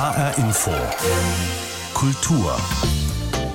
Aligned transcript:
HR 0.00 0.38
Info. 0.38 0.70
Kultur. 1.92 2.56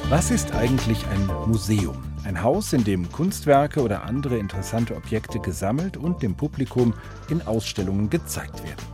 Was 0.09 0.29
ist 0.29 0.53
eigentlich 0.53 1.03
ein 1.08 1.25
Museum? 1.48 1.98
Ein 2.24 2.43
Haus, 2.43 2.71
in 2.71 2.83
dem 2.83 3.11
Kunstwerke 3.11 3.82
oder 3.82 4.03
andere 4.03 4.37
interessante 4.37 4.95
Objekte 4.95 5.39
gesammelt 5.39 5.97
und 5.97 6.21
dem 6.21 6.35
Publikum 6.35 6.93
in 7.29 7.42
Ausstellungen 7.42 8.11
gezeigt 8.11 8.63
werden. 8.63 8.86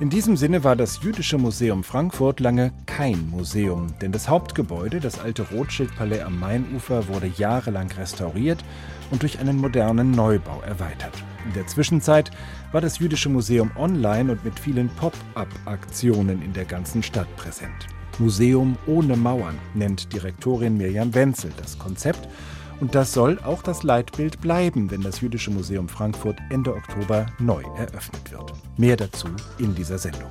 In 0.00 0.08
diesem 0.08 0.38
Sinne 0.38 0.64
war 0.64 0.74
das 0.74 1.02
Jüdische 1.02 1.36
Museum 1.36 1.84
Frankfurt 1.84 2.40
lange 2.40 2.72
kein 2.86 3.28
Museum, 3.28 3.88
denn 4.00 4.10
das 4.10 4.30
Hauptgebäude, 4.30 5.00
das 5.00 5.18
alte 5.18 5.42
Rothschild-Palais 5.50 6.22
am 6.22 6.40
Mainufer, 6.40 7.08
wurde 7.08 7.26
jahrelang 7.26 7.90
restauriert 7.90 8.64
und 9.10 9.20
durch 9.20 9.38
einen 9.38 9.58
modernen 9.58 10.12
Neubau 10.12 10.62
erweitert. 10.62 11.12
In 11.44 11.52
der 11.52 11.66
Zwischenzeit 11.66 12.30
war 12.72 12.80
das 12.80 12.98
Jüdische 12.98 13.28
Museum 13.28 13.70
online 13.76 14.32
und 14.32 14.44
mit 14.44 14.58
vielen 14.58 14.88
Pop-up-Aktionen 14.90 16.42
in 16.42 16.52
der 16.52 16.64
ganzen 16.64 17.02
Stadt 17.02 17.34
präsent. 17.36 17.86
Museum 18.18 18.76
ohne 18.86 19.16
Mauern 19.16 19.58
nennt 19.74 20.12
Direktorin 20.12 20.76
Mirjam 20.76 21.14
Wenzel 21.14 21.50
das 21.56 21.78
Konzept 21.78 22.28
und 22.80 22.94
das 22.94 23.12
soll 23.12 23.38
auch 23.44 23.62
das 23.62 23.82
Leitbild 23.82 24.40
bleiben, 24.40 24.90
wenn 24.90 25.02
das 25.02 25.20
Jüdische 25.20 25.50
Museum 25.50 25.88
Frankfurt 25.88 26.38
Ende 26.50 26.74
Oktober 26.74 27.26
neu 27.38 27.62
eröffnet 27.76 28.30
wird. 28.30 28.52
Mehr 28.76 28.96
dazu 28.96 29.28
in 29.58 29.74
dieser 29.74 29.98
Sendung. 29.98 30.30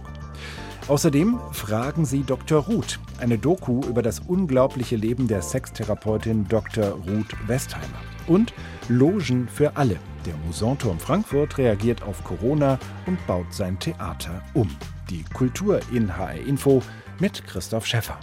Außerdem 0.88 1.40
fragen 1.52 2.06
Sie 2.06 2.24
Dr. 2.24 2.64
Ruth, 2.64 3.00
eine 3.20 3.38
Doku 3.38 3.82
über 3.82 4.02
das 4.02 4.22
unglaubliche 4.22 4.96
Leben 4.96 5.28
der 5.28 5.44
Sextherapeutin 5.44 6.48
Dr. 6.48 6.86
Ruth 6.86 7.36
Westheimer. 7.48 8.02
Und 8.26 8.54
Logen 8.88 9.48
für 9.48 9.78
alle. 9.78 9.98
Der 10.30 10.38
Musanturm 10.46 11.00
Frankfurt 11.00 11.58
reagiert 11.58 12.04
auf 12.04 12.24
Corona 12.24 12.78
und 13.08 13.18
baut 13.26 13.52
sein 13.52 13.80
Theater 13.80 14.44
um. 14.54 14.70
Die 15.10 15.24
Kultur 15.24 15.80
in 15.92 16.16
HR 16.16 16.46
Info 16.46 16.84
mit 17.20 17.44
Christoph 17.48 17.88
Schäffer. 17.88 18.20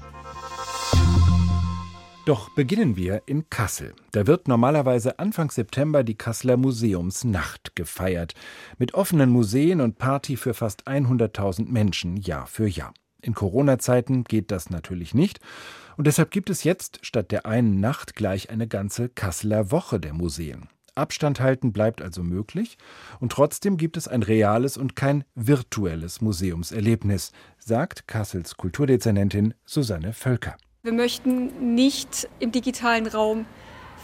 Doch 2.25 2.51
beginnen 2.51 2.95
wir 2.97 3.23
in 3.27 3.51
Kassel. 3.51 3.93
Da 4.13 4.29
wird 4.29 4.47
normalerweise 4.47 5.19
Anfang 5.19 5.51
September 5.51 6.05
die 6.05 6.15
Kasseler 6.15 6.57
Museumsnacht 6.57 7.75
gefeiert. 7.75 8.35
Mit 8.79 8.95
offenen 8.95 9.31
Museen 9.31 9.81
und 9.81 9.99
Party 9.99 10.37
für 10.37 10.55
fast 10.55 10.87
100.000 10.87 11.69
Menschen 11.69 12.17
Jahr 12.17 12.47
für 12.47 12.69
Jahr. 12.69 12.95
In 13.21 13.35
Corona-Zeiten 13.35 14.23
geht 14.23 14.53
das 14.53 14.71
natürlich 14.71 15.13
nicht. 15.13 15.41
Und 15.97 16.07
deshalb 16.07 16.31
gibt 16.31 16.51
es 16.51 16.63
jetzt 16.63 17.05
statt 17.05 17.33
der 17.33 17.47
einen 17.47 17.81
Nacht 17.81 18.15
gleich 18.15 18.49
eine 18.49 18.69
ganze 18.69 19.09
Kasseler 19.09 19.73
Woche 19.73 19.99
der 19.99 20.13
Museen. 20.13 20.69
Abstand 20.97 21.41
halten 21.41 21.73
bleibt 21.73 22.03
also 22.03 22.23
möglich 22.23 22.79
und 23.21 23.33
trotzdem 23.33 23.77
gibt 23.77 23.97
es 23.97 24.09
ein 24.09 24.23
reales 24.23 24.77
und 24.77 24.97
kein 24.97 25.25
virtuelles 25.35 26.21
Museumserlebnis, 26.21 27.33
sagt 27.59 28.09
Kassels 28.09 28.57
Kulturdezernentin 28.57 29.55
Susanne 29.65 30.13
Völker. 30.13 30.57
Wir 30.83 30.93
möchten 30.93 31.75
nicht 31.75 32.29
im 32.39 32.53
digitalen 32.53 33.07
Raum 33.07 33.47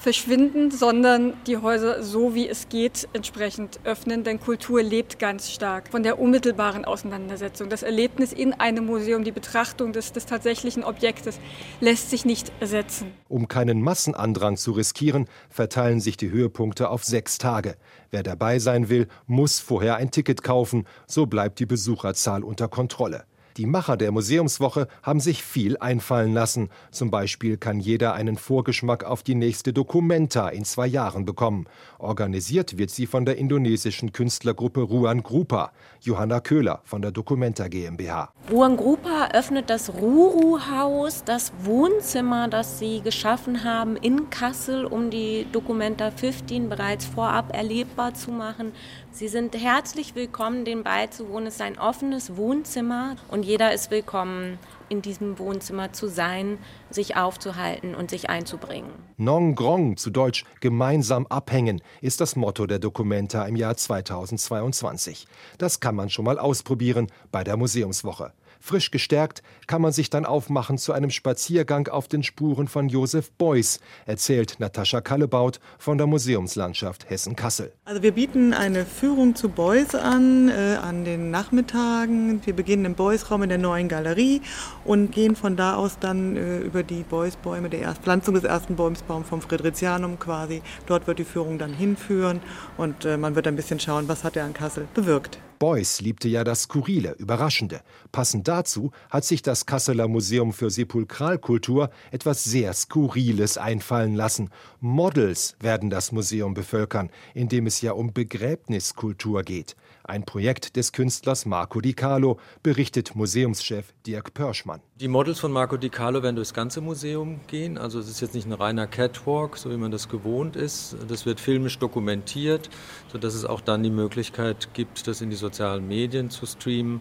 verschwinden, 0.02 0.72
sondern 0.72 1.32
die 1.46 1.56
Häuser 1.56 2.02
so 2.02 2.34
wie 2.34 2.48
es 2.48 2.68
geht 2.68 3.08
entsprechend 3.12 3.78
öffnen, 3.84 4.24
denn 4.24 4.40
Kultur 4.40 4.82
lebt 4.82 5.20
ganz 5.20 5.50
stark 5.50 5.88
von 5.88 6.02
der 6.02 6.18
unmittelbaren 6.18 6.84
Auseinandersetzung. 6.84 7.68
Das 7.68 7.84
Erlebnis 7.84 8.32
in 8.32 8.52
einem 8.52 8.86
Museum, 8.86 9.22
die 9.22 9.30
Betrachtung 9.30 9.92
des, 9.92 10.12
des 10.12 10.26
tatsächlichen 10.26 10.82
Objektes 10.82 11.38
lässt 11.80 12.10
sich 12.10 12.24
nicht 12.24 12.52
ersetzen. 12.58 13.12
Um 13.28 13.46
keinen 13.46 13.80
Massenandrang 13.80 14.56
zu 14.56 14.72
riskieren, 14.72 15.26
verteilen 15.48 16.00
sich 16.00 16.16
die 16.16 16.30
Höhepunkte 16.30 16.90
auf 16.90 17.04
sechs 17.04 17.38
Tage. 17.38 17.76
Wer 18.10 18.24
dabei 18.24 18.58
sein 18.58 18.88
will, 18.88 19.06
muss 19.26 19.60
vorher 19.60 19.96
ein 19.96 20.10
Ticket 20.10 20.42
kaufen, 20.42 20.84
so 21.06 21.26
bleibt 21.26 21.60
die 21.60 21.66
Besucherzahl 21.66 22.42
unter 22.42 22.66
Kontrolle. 22.66 23.24
Die 23.58 23.66
Macher 23.66 23.98
der 23.98 24.12
Museumswoche 24.12 24.88
haben 25.02 25.20
sich 25.20 25.42
viel 25.42 25.76
einfallen 25.76 26.32
lassen. 26.32 26.70
Zum 26.90 27.10
Beispiel 27.10 27.58
kann 27.58 27.80
jeder 27.80 28.14
einen 28.14 28.36
Vorgeschmack 28.36 29.04
auf 29.04 29.22
die 29.22 29.34
nächste 29.34 29.74
Documenta 29.74 30.48
in 30.48 30.64
zwei 30.64 30.86
Jahren 30.86 31.26
bekommen. 31.26 31.66
Organisiert 31.98 32.78
wird 32.78 32.90
sie 32.90 33.06
von 33.06 33.26
der 33.26 33.36
indonesischen 33.36 34.12
Künstlergruppe 34.12 34.80
Ruan 34.80 35.22
Grupa. 35.22 35.72
Johanna 36.00 36.40
Köhler 36.40 36.80
von 36.84 37.02
der 37.02 37.10
Documenta 37.10 37.68
GmbH. 37.68 38.32
Ruan 38.50 38.76
Grupa 38.76 39.28
öffnet 39.34 39.68
das 39.68 39.92
Ruru-Haus, 39.92 41.24
das 41.24 41.52
Wohnzimmer, 41.62 42.48
das 42.48 42.78
sie 42.78 43.02
geschaffen 43.02 43.64
haben 43.64 43.96
in 43.96 44.30
Kassel, 44.30 44.84
um 44.86 45.10
die 45.10 45.46
Documenta 45.52 46.10
15 46.10 46.68
bereits 46.68 47.04
vorab 47.04 47.54
erlebbar 47.54 48.14
zu 48.14 48.30
machen. 48.30 48.72
Sie 49.10 49.28
sind 49.28 49.54
herzlich 49.54 50.14
willkommen, 50.14 50.64
den 50.64 50.82
beizuwohnen. 50.82 51.46
Es 51.46 51.56
ist 51.56 51.60
ein 51.60 51.78
offenes 51.78 52.36
Wohnzimmer 52.36 53.16
und 53.28 53.41
jeder 53.42 53.72
ist 53.72 53.90
willkommen, 53.90 54.58
in 54.88 55.02
diesem 55.02 55.38
Wohnzimmer 55.38 55.92
zu 55.92 56.08
sein, 56.08 56.58
sich 56.90 57.16
aufzuhalten 57.16 57.94
und 57.94 58.10
sich 58.10 58.28
einzubringen. 58.28 58.90
Nong 59.16 59.54
Grong, 59.54 59.96
zu 59.96 60.10
Deutsch 60.10 60.44
gemeinsam 60.60 61.26
abhängen, 61.26 61.80
ist 62.00 62.20
das 62.20 62.36
Motto 62.36 62.66
der 62.66 62.78
Documenta 62.78 63.46
im 63.46 63.56
Jahr 63.56 63.76
2022. 63.76 65.26
Das 65.58 65.80
kann 65.80 65.94
man 65.94 66.10
schon 66.10 66.24
mal 66.24 66.38
ausprobieren 66.38 67.06
bei 67.30 67.42
der 67.42 67.56
Museumswoche. 67.56 68.32
Frisch 68.62 68.92
gestärkt 68.92 69.42
kann 69.66 69.82
man 69.82 69.90
sich 69.90 70.08
dann 70.08 70.24
aufmachen 70.24 70.78
zu 70.78 70.92
einem 70.92 71.10
Spaziergang 71.10 71.88
auf 71.88 72.06
den 72.06 72.22
Spuren 72.22 72.68
von 72.68 72.88
Josef 72.88 73.32
Beuys, 73.32 73.80
erzählt 74.06 74.60
Natascha 74.60 75.00
Kallebaut 75.00 75.58
von 75.78 75.98
der 75.98 76.06
Museumslandschaft 76.06 77.10
Hessen-Kassel. 77.10 77.72
Also 77.84 78.02
wir 78.04 78.12
bieten 78.12 78.54
eine 78.54 78.86
Führung 78.86 79.34
zu 79.34 79.48
Beuys 79.48 79.96
an, 79.96 80.48
äh, 80.48 80.76
an 80.80 81.04
den 81.04 81.32
Nachmittagen. 81.32 82.40
Wir 82.46 82.54
beginnen 82.54 82.84
im 82.84 82.94
Beuys-Raum 82.94 83.42
in 83.42 83.48
der 83.48 83.58
neuen 83.58 83.88
Galerie 83.88 84.42
und 84.84 85.10
gehen 85.10 85.34
von 85.34 85.56
da 85.56 85.74
aus 85.74 85.98
dann 85.98 86.36
äh, 86.36 86.58
über 86.60 86.84
die 86.84 87.02
Beuys-Bäume, 87.02 87.68
der 87.68 87.92
Pflanzung 87.96 88.34
des 88.34 88.44
ersten 88.44 88.76
Bäumsbaums 88.76 89.28
vom 89.28 89.42
Friedrichianum 89.42 90.20
quasi. 90.20 90.62
Dort 90.86 91.08
wird 91.08 91.18
die 91.18 91.24
Führung 91.24 91.58
dann 91.58 91.72
hinführen 91.72 92.40
und 92.76 93.04
äh, 93.04 93.16
man 93.16 93.34
wird 93.34 93.48
ein 93.48 93.56
bisschen 93.56 93.80
schauen, 93.80 94.06
was 94.06 94.22
hat 94.22 94.36
er 94.36 94.44
an 94.44 94.54
Kassel 94.54 94.86
bewirkt. 94.94 95.40
Beuys 95.62 96.00
liebte 96.00 96.28
ja 96.28 96.42
das 96.42 96.62
Skurrile, 96.62 97.12
Überraschende. 97.20 97.82
Passend 98.10 98.48
dazu 98.48 98.90
hat 99.10 99.24
sich 99.24 99.42
das 99.42 99.64
Kasseler 99.64 100.08
Museum 100.08 100.52
für 100.52 100.70
Sepulkralkultur 100.70 101.90
etwas 102.10 102.42
sehr 102.42 102.72
Skurriles 102.72 103.58
einfallen 103.58 104.16
lassen. 104.16 104.50
Models 104.80 105.54
werden 105.60 105.88
das 105.88 106.10
Museum 106.10 106.52
bevölkern, 106.54 107.10
in 107.32 107.48
dem 107.48 107.68
es 107.68 107.80
ja 107.80 107.92
um 107.92 108.12
Begräbniskultur 108.12 109.44
geht. 109.44 109.76
Ein 110.04 110.24
Projekt 110.24 110.76
des 110.76 110.92
Künstlers 110.92 111.46
Marco 111.46 111.80
Di 111.80 111.92
Carlo, 111.92 112.38
berichtet 112.62 113.14
Museumschef 113.14 113.92
Dirk 114.06 114.34
Pörschmann. 114.34 114.80
Die 115.00 115.08
Models 115.08 115.38
von 115.38 115.52
Marco 115.52 115.76
Di 115.76 115.90
Carlo 115.90 116.22
werden 116.22 116.36
durchs 116.36 116.54
ganze 116.54 116.80
Museum 116.80 117.40
gehen. 117.46 117.78
Also 117.78 118.00
es 118.00 118.08
ist 118.08 118.20
jetzt 118.20 118.34
nicht 118.34 118.46
ein 118.46 118.52
reiner 118.52 118.86
Catwalk, 118.86 119.56
so 119.56 119.70
wie 119.70 119.76
man 119.76 119.90
das 119.92 120.08
gewohnt 120.08 120.56
ist. 120.56 120.96
Das 121.06 121.24
wird 121.24 121.38
filmisch 121.38 121.78
dokumentiert, 121.78 122.68
sodass 123.12 123.34
es 123.34 123.44
auch 123.44 123.60
dann 123.60 123.82
die 123.82 123.90
Möglichkeit 123.90 124.74
gibt, 124.74 125.06
das 125.06 125.20
in 125.20 125.30
die 125.30 125.36
sozialen 125.36 125.86
Medien 125.86 126.30
zu 126.30 126.46
streamen. 126.46 127.00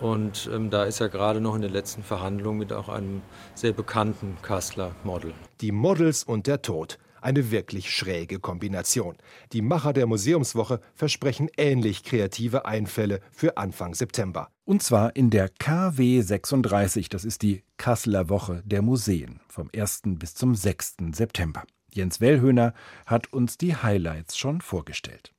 Und 0.00 0.50
ähm, 0.52 0.68
da 0.70 0.82
ist 0.82 1.00
er 1.00 1.08
gerade 1.08 1.40
noch 1.40 1.54
in 1.54 1.62
den 1.62 1.72
letzten 1.72 2.02
Verhandlungen 2.02 2.58
mit 2.58 2.72
auch 2.72 2.88
einem 2.88 3.22
sehr 3.54 3.72
bekannten 3.72 4.36
Kassler 4.42 4.96
Model. 5.04 5.32
Die 5.60 5.70
Models 5.70 6.24
und 6.24 6.48
der 6.48 6.60
Tod. 6.60 6.98
Eine 7.22 7.52
wirklich 7.52 7.94
schräge 7.94 8.40
Kombination. 8.40 9.16
Die 9.52 9.62
Macher 9.62 9.92
der 9.92 10.08
Museumswoche 10.08 10.80
versprechen 10.92 11.48
ähnlich 11.56 12.02
kreative 12.02 12.66
Einfälle 12.66 13.20
für 13.30 13.56
Anfang 13.56 13.94
September. 13.94 14.48
Und 14.64 14.82
zwar 14.82 15.14
in 15.14 15.30
der 15.30 15.48
KW 15.48 16.20
36, 16.20 17.08
das 17.08 17.24
ist 17.24 17.42
die 17.42 17.62
Kasseler 17.76 18.28
Woche 18.28 18.64
der 18.66 18.82
Museen, 18.82 19.38
vom 19.48 19.70
1. 19.74 20.02
bis 20.18 20.34
zum 20.34 20.56
6. 20.56 20.96
September. 21.12 21.62
Jens 21.92 22.20
Wellhöhner 22.20 22.74
hat 23.06 23.32
uns 23.32 23.56
die 23.56 23.76
Highlights 23.76 24.36
schon 24.36 24.60
vorgestellt. 24.60 25.32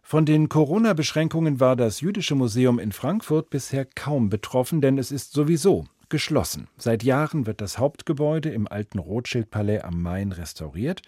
Von 0.00 0.26
den 0.26 0.48
Corona-Beschränkungen 0.48 1.58
war 1.58 1.74
das 1.74 2.00
Jüdische 2.00 2.36
Museum 2.36 2.78
in 2.78 2.92
Frankfurt 2.92 3.50
bisher 3.50 3.84
kaum 3.84 4.28
betroffen, 4.28 4.80
denn 4.80 4.96
es 4.98 5.10
ist 5.10 5.32
sowieso 5.32 5.86
geschlossen. 6.12 6.68
Seit 6.76 7.02
Jahren 7.02 7.46
wird 7.46 7.60
das 7.60 7.78
Hauptgebäude 7.78 8.50
im 8.50 8.68
alten 8.68 9.00
Rothschild-Palais 9.00 9.80
am 9.80 10.00
Main 10.00 10.30
restauriert 10.30 11.02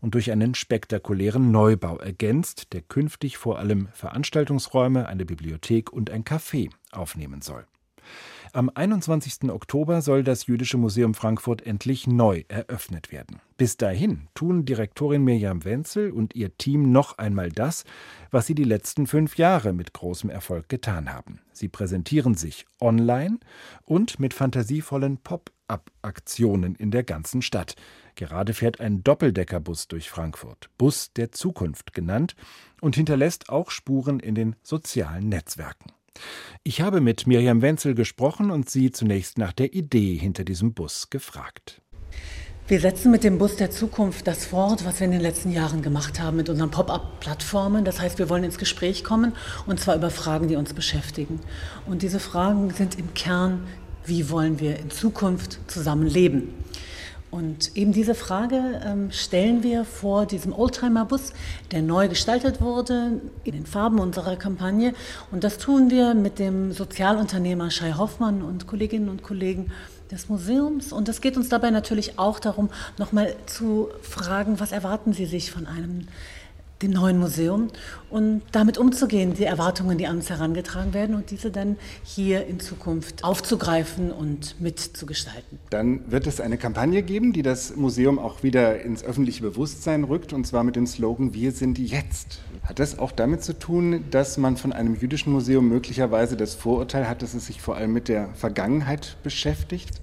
und 0.00 0.14
durch 0.14 0.32
einen 0.32 0.54
spektakulären 0.54 1.50
Neubau 1.52 1.96
ergänzt, 1.96 2.74
der 2.74 2.82
künftig 2.82 3.38
vor 3.38 3.58
allem 3.58 3.88
Veranstaltungsräume, 3.94 5.06
eine 5.06 5.24
Bibliothek 5.24 5.92
und 5.92 6.10
ein 6.10 6.24
Café 6.24 6.70
aufnehmen 6.90 7.40
soll. 7.40 7.64
Am 8.52 8.70
21. 8.72 9.50
Oktober 9.50 10.00
soll 10.00 10.22
das 10.22 10.46
Jüdische 10.46 10.78
Museum 10.78 11.12
Frankfurt 11.12 11.66
endlich 11.66 12.06
neu 12.06 12.44
eröffnet 12.48 13.12
werden. 13.12 13.40
Bis 13.58 13.76
dahin 13.76 14.28
tun 14.34 14.64
Direktorin 14.64 15.22
Mirjam 15.22 15.64
Wenzel 15.64 16.12
und 16.12 16.34
ihr 16.34 16.56
Team 16.56 16.90
noch 16.90 17.18
einmal 17.18 17.50
das, 17.50 17.84
was 18.30 18.46
sie 18.46 18.54
die 18.54 18.64
letzten 18.64 19.06
fünf 19.06 19.36
Jahre 19.36 19.72
mit 19.72 19.92
großem 19.92 20.30
Erfolg 20.30 20.68
getan 20.68 21.12
haben. 21.12 21.40
Sie 21.52 21.68
präsentieren 21.68 22.34
sich 22.34 22.64
online 22.80 23.38
und 23.84 24.18
mit 24.18 24.32
fantasievollen 24.32 25.18
Pop-up-Aktionen 25.18 26.74
in 26.74 26.90
der 26.90 27.04
ganzen 27.04 27.42
Stadt. 27.42 27.74
Gerade 28.14 28.54
fährt 28.54 28.80
ein 28.80 29.04
Doppeldeckerbus 29.04 29.88
durch 29.88 30.08
Frankfurt, 30.08 30.70
Bus 30.78 31.12
der 31.12 31.32
Zukunft 31.32 31.92
genannt, 31.92 32.34
und 32.80 32.96
hinterlässt 32.96 33.50
auch 33.50 33.70
Spuren 33.70 34.20
in 34.20 34.34
den 34.34 34.56
sozialen 34.62 35.28
Netzwerken. 35.28 35.92
Ich 36.62 36.80
habe 36.80 37.00
mit 37.00 37.26
Miriam 37.26 37.62
Wenzel 37.62 37.94
gesprochen 37.94 38.50
und 38.50 38.68
sie 38.68 38.90
zunächst 38.90 39.38
nach 39.38 39.52
der 39.52 39.74
Idee 39.74 40.16
hinter 40.16 40.44
diesem 40.44 40.74
Bus 40.74 41.10
gefragt. 41.10 41.80
Wir 42.68 42.80
setzen 42.80 43.10
mit 43.10 43.24
dem 43.24 43.38
Bus 43.38 43.56
der 43.56 43.70
Zukunft 43.70 44.26
das 44.26 44.44
fort, 44.44 44.84
was 44.84 45.00
wir 45.00 45.06
in 45.06 45.12
den 45.12 45.22
letzten 45.22 45.50
Jahren 45.50 45.80
gemacht 45.80 46.20
haben 46.20 46.36
mit 46.36 46.50
unseren 46.50 46.70
Pop-up-Plattformen. 46.70 47.86
Das 47.86 47.98
heißt, 47.98 48.18
wir 48.18 48.28
wollen 48.28 48.44
ins 48.44 48.58
Gespräch 48.58 49.04
kommen 49.04 49.32
und 49.64 49.80
zwar 49.80 49.96
über 49.96 50.10
Fragen, 50.10 50.48
die 50.48 50.56
uns 50.56 50.74
beschäftigen. 50.74 51.40
Und 51.86 52.02
diese 52.02 52.20
Fragen 52.20 52.68
sind 52.70 52.98
im 52.98 53.14
Kern, 53.14 53.66
wie 54.04 54.28
wollen 54.28 54.60
wir 54.60 54.78
in 54.78 54.90
Zukunft 54.90 55.60
zusammen 55.66 56.06
leben? 56.06 56.52
Und 57.30 57.76
eben 57.76 57.92
diese 57.92 58.14
Frage 58.14 58.80
ähm, 58.84 59.10
stellen 59.12 59.62
wir 59.62 59.84
vor 59.84 60.24
diesem 60.24 60.52
Oldtimer-Bus, 60.52 61.32
der 61.70 61.82
neu 61.82 62.08
gestaltet 62.08 62.60
wurde 62.60 63.20
in 63.44 63.52
den 63.52 63.66
Farben 63.66 63.98
unserer 63.98 64.36
Kampagne. 64.36 64.94
Und 65.30 65.44
das 65.44 65.58
tun 65.58 65.90
wir 65.90 66.14
mit 66.14 66.38
dem 66.38 66.72
Sozialunternehmer 66.72 67.70
Shai 67.70 67.92
Hoffmann 67.92 68.42
und 68.42 68.66
Kolleginnen 68.66 69.10
und 69.10 69.22
Kollegen 69.22 69.70
des 70.10 70.28
Museums. 70.30 70.92
Und 70.92 71.08
es 71.08 71.20
geht 71.20 71.36
uns 71.36 71.50
dabei 71.50 71.70
natürlich 71.70 72.18
auch 72.18 72.40
darum, 72.40 72.70
nochmal 72.96 73.34
zu 73.46 73.88
fragen, 74.00 74.58
was 74.58 74.72
erwarten 74.72 75.12
Sie 75.12 75.26
sich 75.26 75.50
von 75.50 75.66
einem 75.66 76.08
dem 76.82 76.92
neuen 76.92 77.18
Museum 77.18 77.68
und 78.10 78.42
damit 78.52 78.78
umzugehen, 78.78 79.34
die 79.34 79.44
Erwartungen, 79.44 79.98
die 79.98 80.06
an 80.06 80.16
uns 80.16 80.30
herangetragen 80.30 80.94
werden 80.94 81.14
und 81.14 81.30
diese 81.30 81.50
dann 81.50 81.76
hier 82.04 82.46
in 82.46 82.60
Zukunft 82.60 83.24
aufzugreifen 83.24 84.12
und 84.12 84.60
mitzugestalten. 84.60 85.58
Dann 85.70 86.10
wird 86.10 86.26
es 86.26 86.40
eine 86.40 86.56
Kampagne 86.56 87.02
geben, 87.02 87.32
die 87.32 87.42
das 87.42 87.76
Museum 87.76 88.18
auch 88.18 88.42
wieder 88.42 88.80
ins 88.80 89.02
öffentliche 89.02 89.42
Bewusstsein 89.42 90.04
rückt 90.04 90.32
und 90.32 90.46
zwar 90.46 90.64
mit 90.64 90.76
dem 90.76 90.86
Slogan 90.86 91.34
Wir 91.34 91.52
sind 91.52 91.78
jetzt. 91.78 92.40
Hat 92.62 92.78
das 92.78 92.98
auch 92.98 93.12
damit 93.12 93.42
zu 93.42 93.58
tun, 93.58 94.04
dass 94.10 94.38
man 94.38 94.56
von 94.56 94.72
einem 94.72 94.94
jüdischen 94.94 95.32
Museum 95.32 95.68
möglicherweise 95.68 96.36
das 96.36 96.54
Vorurteil 96.54 97.08
hat, 97.08 97.22
dass 97.22 97.34
es 97.34 97.46
sich 97.46 97.60
vor 97.60 97.76
allem 97.76 97.92
mit 97.92 98.08
der 98.08 98.28
Vergangenheit 98.34 99.16
beschäftigt? 99.22 100.00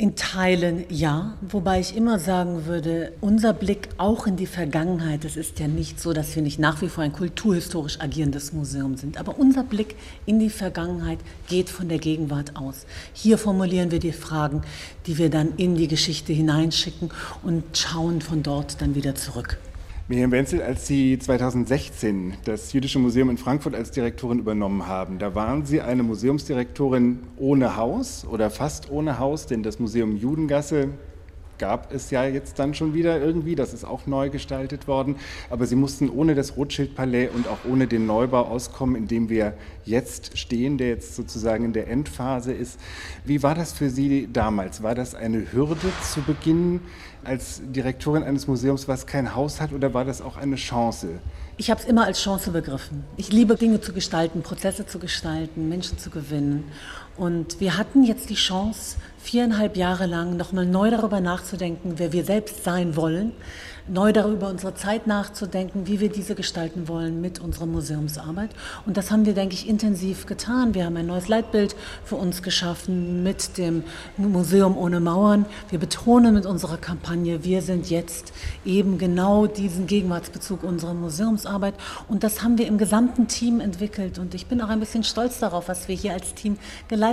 In 0.00 0.14
Teilen 0.14 0.84
ja, 0.90 1.36
wobei 1.40 1.80
ich 1.80 1.96
immer 1.96 2.20
sagen 2.20 2.66
würde, 2.66 3.10
unser 3.20 3.52
Blick 3.52 3.88
auch 3.98 4.28
in 4.28 4.36
die 4.36 4.46
Vergangenheit, 4.46 5.24
es 5.24 5.36
ist 5.36 5.58
ja 5.58 5.66
nicht 5.66 5.98
so, 5.98 6.12
dass 6.12 6.36
wir 6.36 6.42
nicht 6.44 6.60
nach 6.60 6.80
wie 6.82 6.88
vor 6.88 7.02
ein 7.02 7.12
kulturhistorisch 7.12 8.00
agierendes 8.00 8.52
Museum 8.52 8.96
sind, 8.96 9.18
aber 9.18 9.40
unser 9.40 9.64
Blick 9.64 9.96
in 10.24 10.38
die 10.38 10.50
Vergangenheit 10.50 11.18
geht 11.48 11.68
von 11.68 11.88
der 11.88 11.98
Gegenwart 11.98 12.54
aus. 12.54 12.86
Hier 13.12 13.38
formulieren 13.38 13.90
wir 13.90 13.98
die 13.98 14.12
Fragen, 14.12 14.62
die 15.06 15.18
wir 15.18 15.30
dann 15.30 15.56
in 15.56 15.74
die 15.74 15.88
Geschichte 15.88 16.32
hineinschicken 16.32 17.10
und 17.42 17.64
schauen 17.76 18.20
von 18.20 18.44
dort 18.44 18.80
dann 18.80 18.94
wieder 18.94 19.16
zurück. 19.16 19.58
Miriam 20.10 20.30
Wenzel, 20.30 20.62
als 20.62 20.86
Sie 20.86 21.18
2016 21.18 22.38
das 22.46 22.72
Jüdische 22.72 22.98
Museum 22.98 23.28
in 23.28 23.36
Frankfurt 23.36 23.74
als 23.74 23.90
Direktorin 23.90 24.38
übernommen 24.38 24.86
haben, 24.86 25.18
da 25.18 25.34
waren 25.34 25.66
Sie 25.66 25.82
eine 25.82 26.02
Museumsdirektorin 26.02 27.18
ohne 27.36 27.76
Haus 27.76 28.24
oder 28.26 28.48
fast 28.48 28.90
ohne 28.90 29.18
Haus, 29.18 29.44
denn 29.44 29.62
das 29.62 29.78
Museum 29.78 30.16
Judengasse 30.16 30.88
gab 31.58 31.92
es 31.92 32.10
ja 32.10 32.24
jetzt 32.24 32.58
dann 32.58 32.74
schon 32.74 32.94
wieder 32.94 33.20
irgendwie. 33.20 33.54
Das 33.54 33.74
ist 33.74 33.84
auch 33.84 34.06
neu 34.06 34.30
gestaltet 34.30 34.88
worden. 34.88 35.16
Aber 35.50 35.66
sie 35.66 35.76
mussten 35.76 36.08
ohne 36.08 36.34
das 36.34 36.56
Rothschild-Palais 36.56 37.28
und 37.34 37.48
auch 37.48 37.58
ohne 37.68 37.86
den 37.86 38.06
Neubau 38.06 38.42
auskommen, 38.42 38.96
in 38.96 39.08
dem 39.08 39.28
wir 39.28 39.54
jetzt 39.84 40.38
stehen, 40.38 40.78
der 40.78 40.88
jetzt 40.88 41.16
sozusagen 41.16 41.64
in 41.64 41.72
der 41.72 41.88
Endphase 41.88 42.52
ist. 42.52 42.78
Wie 43.24 43.42
war 43.42 43.54
das 43.54 43.72
für 43.72 43.90
Sie 43.90 44.28
damals? 44.32 44.82
War 44.82 44.94
das 44.94 45.14
eine 45.14 45.52
Hürde 45.52 45.76
zu 46.02 46.22
Beginn 46.22 46.80
als 47.24 47.60
Direktorin 47.64 48.22
eines 48.22 48.46
Museums, 48.46 48.88
was 48.88 49.06
kein 49.06 49.34
Haus 49.34 49.60
hat, 49.60 49.72
oder 49.72 49.92
war 49.94 50.04
das 50.04 50.22
auch 50.22 50.36
eine 50.36 50.56
Chance? 50.56 51.08
Ich 51.56 51.70
habe 51.70 51.80
es 51.80 51.86
immer 51.86 52.04
als 52.04 52.22
Chance 52.22 52.52
begriffen. 52.52 53.04
Ich 53.16 53.32
liebe 53.32 53.56
Dinge 53.56 53.80
zu 53.80 53.92
gestalten, 53.92 54.42
Prozesse 54.42 54.86
zu 54.86 55.00
gestalten, 55.00 55.68
Menschen 55.68 55.98
zu 55.98 56.08
gewinnen. 56.08 56.64
Und 57.18 57.60
wir 57.60 57.76
hatten 57.76 58.04
jetzt 58.04 58.30
die 58.30 58.34
Chance, 58.34 58.96
viereinhalb 59.18 59.76
Jahre 59.76 60.06
lang 60.06 60.36
nochmal 60.36 60.64
neu 60.64 60.90
darüber 60.90 61.20
nachzudenken, 61.20 61.94
wer 61.96 62.12
wir 62.12 62.24
selbst 62.24 62.64
sein 62.64 62.94
wollen, 62.94 63.32
neu 63.88 64.12
darüber 64.12 64.48
unsere 64.48 64.74
Zeit 64.74 65.06
nachzudenken, 65.06 65.86
wie 65.86 66.00
wir 66.00 66.10
diese 66.10 66.34
gestalten 66.34 66.88
wollen 66.88 67.20
mit 67.20 67.40
unserer 67.40 67.66
Museumsarbeit. 67.66 68.50
Und 68.86 68.96
das 68.96 69.10
haben 69.10 69.26
wir, 69.26 69.34
denke 69.34 69.54
ich, 69.54 69.68
intensiv 69.68 70.26
getan. 70.26 70.74
Wir 70.74 70.84
haben 70.84 70.96
ein 70.96 71.06
neues 71.06 71.28
Leitbild 71.28 71.74
für 72.04 72.16
uns 72.16 72.42
geschaffen 72.42 73.22
mit 73.22 73.58
dem 73.58 73.82
Museum 74.16 74.76
ohne 74.76 75.00
Mauern. 75.00 75.46
Wir 75.70 75.78
betonen 75.78 76.34
mit 76.34 76.46
unserer 76.46 76.76
Kampagne, 76.76 77.44
wir 77.44 77.62
sind 77.62 77.90
jetzt 77.90 78.32
eben 78.64 78.98
genau 78.98 79.46
diesen 79.46 79.86
Gegenwartsbezug 79.86 80.62
unserer 80.62 80.94
Museumsarbeit. 80.94 81.74
Und 82.08 82.24
das 82.24 82.42
haben 82.42 82.58
wir 82.58 82.66
im 82.66 82.78
gesamten 82.78 83.26
Team 83.26 83.60
entwickelt. 83.60 84.18
Und 84.18 84.34
ich 84.34 84.46
bin 84.46 84.60
auch 84.60 84.68
ein 84.68 84.80
bisschen 84.80 85.04
stolz 85.04 85.38
darauf, 85.38 85.68
was 85.68 85.88
wir 85.88 85.96
hier 85.96 86.12
als 86.12 86.34
Team 86.34 86.58
geleistet 86.88 86.98
haben. 86.98 87.07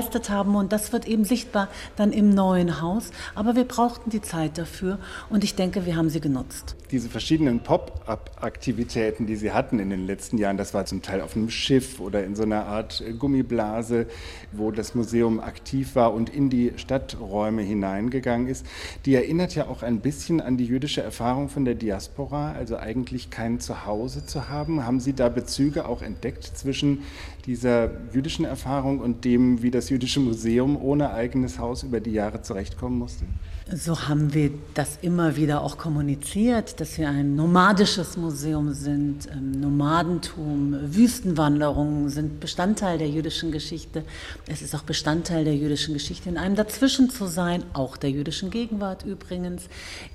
Und 0.56 0.72
das 0.72 0.94
wird 0.94 1.08
eben 1.08 1.26
sichtbar 1.26 1.70
dann 1.96 2.12
im 2.12 2.30
neuen 2.30 2.82
Haus. 2.82 3.12
Aber 3.36 3.56
wir 3.56 3.66
brauchten 3.66 4.10
die 4.10 4.22
Zeit 4.22 4.58
dafür. 4.58 5.00
Und 5.30 5.44
ich 5.44 5.56
denke, 5.56 5.86
wir 5.86 5.96
haben 5.96 6.10
sie 6.10 6.22
genutzt. 6.22 6.76
Diese 6.92 7.10
verschiedenen 7.10 7.62
Pop-up-Aktivitäten, 7.62 9.26
die 9.26 9.36
Sie 9.36 9.52
hatten 9.52 9.80
in 9.80 9.90
den 9.90 10.06
letzten 10.06 10.38
Jahren, 10.38 10.58
das 10.58 10.74
war 10.76 10.86
zum 10.86 11.02
Teil 11.02 11.22
auf 11.22 11.36
einem 11.36 11.50
Schiff 11.50 12.00
oder 12.00 12.24
in 12.24 12.36
so 12.36 12.44
einer 12.44 12.66
Art 12.66 13.04
Gummiblase, 13.18 14.06
wo 14.52 14.70
das 14.70 14.94
Museum 14.94 15.40
aktiv 15.40 15.96
war 15.96 16.14
und 16.14 16.30
in 16.30 16.50
die 16.50 16.74
Stadträume 16.76 17.64
hineingegangen 17.64 18.48
ist, 18.48 18.66
die 19.06 19.16
erinnert 19.16 19.56
ja 19.56 19.68
auch 19.68 19.82
ein 19.82 20.00
bisschen 20.02 20.42
an 20.42 20.58
die 20.58 20.66
jüdische 20.66 21.02
Erfahrung 21.02 21.50
von 21.50 21.66
der 21.66 21.76
Diaspora, 21.76 22.52
also 22.52 22.78
eigentlich 22.78 23.32
kein 23.32 23.60
Zuhause 23.60 24.26
zu 24.26 24.50
haben. 24.50 24.86
Haben 24.86 25.00
Sie 25.00 25.14
da 25.14 25.30
Bezüge 25.30 25.88
auch 25.88 26.04
entdeckt 26.04 26.44
zwischen 26.44 27.00
dieser 27.46 27.92
jüdischen 28.14 28.46
Erfahrung 28.46 29.00
und 29.00 29.26
dem, 29.26 29.62
wie 29.62 29.72
das 29.72 29.90
jüdische 29.90 30.20
Museum 30.20 30.82
ohne 30.82 31.12
eigenes 31.14 31.60
Haus 31.60 31.84
über 31.84 32.00
die 32.00 32.12
Jahre 32.12 32.42
zurechtkommen 32.42 32.98
musste? 32.98 33.26
So 33.74 34.08
haben 34.08 34.34
wir 34.36 34.52
das 34.76 35.00
immer 35.02 35.38
wieder 35.38 35.62
auch 35.62 35.78
kommuniziert, 35.78 36.75
dass 36.78 36.98
wir 36.98 37.10
ein 37.10 37.36
nomadisches 37.36 38.18
Museum 38.18 38.74
sind. 38.74 39.28
Ähm, 39.32 39.52
Nomadentum, 39.52 40.76
Wüstenwanderungen 40.82 42.10
sind 42.10 42.40
Bestandteil 42.40 42.98
der 42.98 43.10
jüdischen 43.10 43.52
Geschichte. 43.52 44.04
Es 44.48 44.62
ist 44.62 44.76
auch 44.76 44.84
Bestandteil 44.84 45.44
der 45.46 45.56
jüdischen 45.56 45.94
Geschichte, 45.94 46.30
in 46.30 46.38
einem 46.38 46.56
Dazwischen 46.56 47.10
zu 47.10 47.28
sein, 47.28 47.64
auch 47.74 47.98
der 47.98 48.12
jüdischen 48.12 48.52
Gegenwart 48.52 49.04
übrigens, 49.04 49.64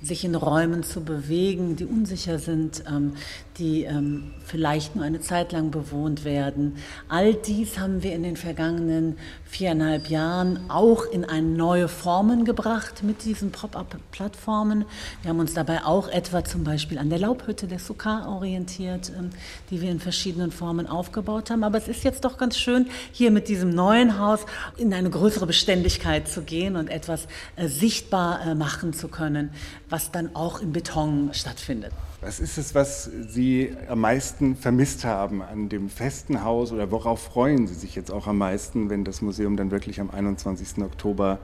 sich 0.01 0.23
in 0.23 0.35
Räumen 0.35 0.83
zu 0.83 1.01
bewegen, 1.01 1.75
die 1.75 1.85
unsicher 1.85 2.39
sind, 2.39 2.83
ähm, 2.87 3.13
die 3.61 3.83
ähm, 3.83 4.33
vielleicht 4.43 4.95
nur 4.95 5.05
eine 5.05 5.21
Zeit 5.21 5.51
lang 5.51 5.69
bewohnt 5.69 6.25
werden. 6.25 6.77
All 7.07 7.35
dies 7.35 7.77
haben 7.77 8.01
wir 8.01 8.13
in 8.13 8.23
den 8.23 8.35
vergangenen 8.35 9.17
viereinhalb 9.45 10.09
Jahren 10.09 10.59
auch 10.67 11.05
in 11.05 11.25
eine 11.25 11.45
neue 11.45 11.87
Formen 11.87 12.43
gebracht 12.43 13.03
mit 13.03 13.23
diesen 13.23 13.51
Pop-up-Plattformen. 13.51 14.85
Wir 15.21 15.29
haben 15.29 15.39
uns 15.39 15.53
dabei 15.53 15.85
auch 15.85 16.07
etwa 16.09 16.43
zum 16.43 16.63
Beispiel 16.63 16.97
an 16.97 17.11
der 17.11 17.19
Laubhütte 17.19 17.67
der 17.67 17.77
Sukkah 17.77 18.27
orientiert, 18.27 19.11
ähm, 19.15 19.29
die 19.69 19.79
wir 19.79 19.91
in 19.91 19.99
verschiedenen 19.99 20.51
Formen 20.51 20.87
aufgebaut 20.87 21.51
haben. 21.51 21.63
Aber 21.63 21.77
es 21.77 21.87
ist 21.87 22.03
jetzt 22.03 22.25
doch 22.25 22.39
ganz 22.39 22.57
schön, 22.57 22.87
hier 23.11 23.29
mit 23.29 23.47
diesem 23.47 23.69
neuen 23.69 24.17
Haus 24.17 24.39
in 24.75 24.91
eine 24.91 25.11
größere 25.11 25.45
Beständigkeit 25.45 26.27
zu 26.27 26.41
gehen 26.41 26.75
und 26.75 26.89
etwas 26.89 27.27
äh, 27.57 27.67
sichtbar 27.67 28.43
äh, 28.43 28.55
machen 28.55 28.93
zu 28.93 29.07
können, 29.07 29.51
was 29.87 30.11
dann 30.11 30.35
auch 30.35 30.61
im 30.61 30.73
Beton 30.73 31.29
stattfindet. 31.33 31.93
Was 32.21 32.39
ist 32.39 32.59
es, 32.59 32.75
was 32.75 33.05
Sie 33.05 33.75
am 33.87 34.01
meisten 34.01 34.55
vermisst 34.55 35.05
haben 35.05 35.41
an 35.41 35.69
dem 35.69 35.89
festen 35.89 36.43
Haus 36.43 36.71
oder 36.71 36.91
worauf 36.91 37.19
freuen 37.19 37.65
Sie 37.65 37.73
sich 37.73 37.95
jetzt 37.95 38.11
auch 38.11 38.27
am 38.27 38.37
meisten, 38.37 38.91
wenn 38.91 39.03
das 39.03 39.23
Museum 39.23 39.57
dann 39.57 39.71
wirklich 39.71 39.99
am 39.99 40.11
21. 40.11 40.83
Oktober 40.83 41.39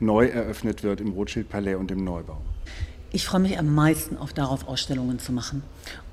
neu 0.00 0.26
eröffnet 0.26 0.82
wird 0.82 1.00
im 1.00 1.12
Rothschild-Palais 1.12 1.76
und 1.76 1.92
im 1.92 2.02
Neubau? 2.02 2.38
Ich 3.10 3.24
freue 3.24 3.40
mich 3.40 3.58
am 3.58 3.74
meisten 3.74 4.18
auf 4.18 4.34
darauf, 4.34 4.68
Ausstellungen 4.68 5.18
zu 5.18 5.32
machen 5.32 5.62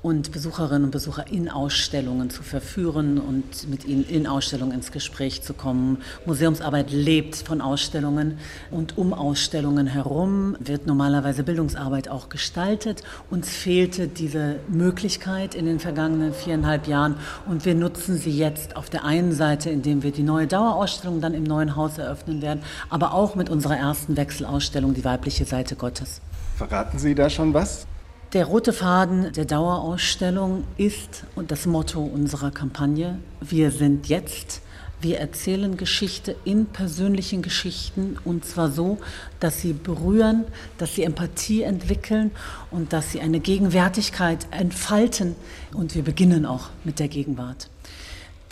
und 0.00 0.32
Besucherinnen 0.32 0.84
und 0.84 0.92
Besucher 0.92 1.26
in 1.30 1.50
Ausstellungen 1.50 2.30
zu 2.30 2.42
verführen 2.42 3.18
und 3.18 3.68
mit 3.68 3.84
ihnen 3.84 4.02
in 4.08 4.26
Ausstellungen 4.26 4.72
ins 4.72 4.92
Gespräch 4.92 5.42
zu 5.42 5.52
kommen. 5.52 5.98
Museumsarbeit 6.24 6.90
lebt 6.90 7.36
von 7.36 7.60
Ausstellungen 7.60 8.38
und 8.70 8.96
um 8.96 9.12
Ausstellungen 9.12 9.86
herum 9.86 10.56
wird 10.58 10.86
normalerweise 10.86 11.42
Bildungsarbeit 11.42 12.08
auch 12.08 12.30
gestaltet. 12.30 13.02
Uns 13.28 13.50
fehlte 13.50 14.08
diese 14.08 14.56
Möglichkeit 14.68 15.54
in 15.54 15.66
den 15.66 15.80
vergangenen 15.80 16.32
viereinhalb 16.32 16.86
Jahren 16.86 17.16
und 17.46 17.66
wir 17.66 17.74
nutzen 17.74 18.16
sie 18.16 18.30
jetzt 18.30 18.74
auf 18.74 18.88
der 18.88 19.04
einen 19.04 19.32
Seite, 19.32 19.68
indem 19.68 20.02
wir 20.02 20.12
die 20.12 20.22
neue 20.22 20.46
Dauerausstellung 20.46 21.20
dann 21.20 21.34
im 21.34 21.44
neuen 21.44 21.76
Haus 21.76 21.98
eröffnen 21.98 22.40
werden, 22.40 22.62
aber 22.88 23.12
auch 23.12 23.34
mit 23.34 23.50
unserer 23.50 23.76
ersten 23.76 24.16
Wechselausstellung, 24.16 24.94
die 24.94 25.04
weibliche 25.04 25.44
Seite 25.44 25.76
Gottes. 25.76 26.22
Verraten 26.56 26.98
Sie 26.98 27.14
da 27.14 27.28
schon 27.28 27.52
was? 27.52 27.86
Der 28.32 28.46
rote 28.46 28.72
Faden 28.72 29.30
der 29.34 29.44
Dauerausstellung 29.44 30.64
ist 30.78 31.24
und 31.34 31.50
das 31.50 31.66
Motto 31.66 32.02
unserer 32.02 32.50
Kampagne, 32.50 33.18
wir 33.42 33.70
sind 33.70 34.08
jetzt. 34.08 34.62
Wir 34.98 35.18
erzählen 35.18 35.76
Geschichte 35.76 36.34
in 36.46 36.64
persönlichen 36.64 37.42
Geschichten 37.42 38.16
und 38.24 38.46
zwar 38.46 38.70
so, 38.70 38.96
dass 39.38 39.60
sie 39.60 39.74
berühren, 39.74 40.44
dass 40.78 40.94
sie 40.94 41.02
Empathie 41.02 41.62
entwickeln 41.62 42.30
und 42.70 42.94
dass 42.94 43.12
sie 43.12 43.20
eine 43.20 43.40
Gegenwärtigkeit 43.40 44.46
entfalten. 44.50 45.36
Und 45.74 45.94
wir 45.94 46.02
beginnen 46.02 46.46
auch 46.46 46.70
mit 46.84 46.98
der 46.98 47.08
Gegenwart. 47.08 47.68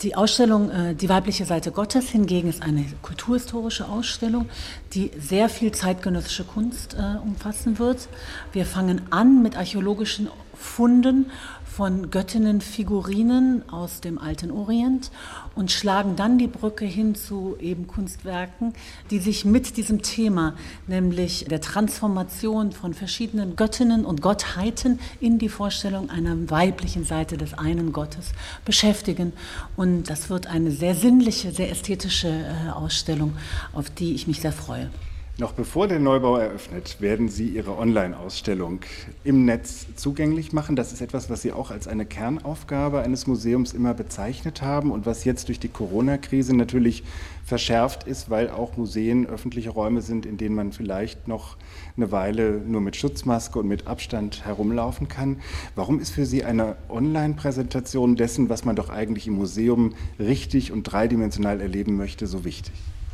Die 0.01 0.15
Ausstellung 0.15 0.69
äh, 0.71 0.93
Die 0.93 1.07
weibliche 1.07 1.45
Seite 1.45 1.71
Gottes 1.71 2.09
hingegen 2.09 2.49
ist 2.49 2.61
eine 2.61 2.85
kulturhistorische 3.01 3.87
Ausstellung, 3.87 4.49
die 4.93 5.09
sehr 5.17 5.47
viel 5.47 5.71
zeitgenössische 5.71 6.43
Kunst 6.43 6.95
äh, 6.95 7.17
umfassen 7.25 7.79
wird. 7.79 8.09
Wir 8.51 8.65
fangen 8.65 9.01
an 9.11 9.41
mit 9.41 9.55
archäologischen 9.55 10.27
Funden 10.55 11.31
von 11.75 12.09
Göttinnenfigurinen 12.09 13.67
aus 13.69 13.99
dem 13.99 14.17
alten 14.17 14.49
Orient 14.49 15.11
und 15.55 15.71
schlagen 15.71 16.15
dann 16.15 16.37
die 16.37 16.47
Brücke 16.47 16.85
hin 16.85 17.15
zu 17.15 17.57
eben 17.59 17.85
Kunstwerken, 17.85 18.73
die 19.11 19.19
sich 19.19 19.43
mit 19.43 19.75
diesem 19.75 20.01
Thema, 20.01 20.55
nämlich 20.87 21.45
der 21.49 21.59
Transformation 21.59 22.71
von 22.71 22.93
verschiedenen 22.93 23.57
Göttinnen 23.57 24.05
und 24.05 24.21
Gottheiten 24.21 24.99
in 25.19 25.37
die 25.37 25.49
Vorstellung 25.49 26.09
einer 26.09 26.49
weiblichen 26.49 27.03
Seite 27.03 27.35
des 27.35 27.53
einen 27.53 27.91
Gottes 27.91 28.31
beschäftigen. 28.63 29.33
Und 29.75 30.09
das 30.09 30.29
wird 30.29 30.47
eine 30.47 30.71
sehr 30.71 30.95
sinnliche, 30.95 31.51
sehr 31.51 31.69
ästhetische 31.69 32.29
äh, 32.29 32.69
Ausstellung, 32.69 33.33
auf 33.73 33.89
die 33.89 34.13
ich 34.13 34.27
mich 34.27 34.39
sehr 34.39 34.53
freue. 34.53 34.89
Noch 35.37 35.51
bevor 35.51 35.89
der 35.89 35.99
Neubau 35.99 36.37
eröffnet, 36.37 37.01
werden 37.01 37.27
Sie 37.27 37.49
Ihre 37.49 37.77
Online-Ausstellung 37.77 38.79
im 39.25 39.43
Netz 39.43 39.85
zugänglich 39.97 40.53
machen. 40.53 40.77
Das 40.77 40.93
ist 40.93 41.01
etwas, 41.01 41.29
was 41.29 41.41
Sie 41.41 41.51
auch 41.51 41.71
als 41.71 41.89
eine 41.89 42.05
Kernaufgabe 42.05 43.01
eines 43.01 43.27
Museums 43.27 43.73
immer 43.73 43.93
bezeichnet 43.93 44.61
haben 44.61 44.91
und 44.91 45.05
was 45.05 45.25
jetzt 45.25 45.49
durch 45.49 45.59
die 45.59 45.67
Corona-Krise 45.67 46.55
natürlich 46.55 47.03
verschärft 47.43 48.07
ist, 48.07 48.29
weil 48.29 48.49
auch 48.49 48.77
Museen 48.77 49.27
öffentliche 49.27 49.71
Räume 49.71 50.01
sind, 50.01 50.25
in 50.25 50.37
denen 50.37 50.55
man 50.55 50.71
vielleicht 50.71 51.27
noch 51.27 51.57
eine 51.97 52.13
Weile 52.13 52.61
nur 52.65 52.79
mit 52.79 52.95
Schutzmaske 52.95 53.59
und 53.59 53.67
mit 53.67 53.87
Abstand 53.87 54.45
herumlaufen 54.45 55.09
kann. 55.09 55.41
Warum 55.75 55.99
ist 55.99 56.11
für 56.11 56.25
Sie 56.25 56.45
eine 56.45 56.77
Online-Präsentation 56.87 58.15
dessen, 58.15 58.47
was 58.47 58.63
man 58.63 58.77
doch 58.77 58.89
eigentlich 58.89 59.27
im 59.27 59.33
Museum 59.33 59.95
richtig 60.17 60.71
und 60.71 60.83
dreidimensional 60.83 61.59
erleben 61.59 61.97
möchte, 61.97 62.25
so 62.25 62.45
wichtig? 62.45 62.71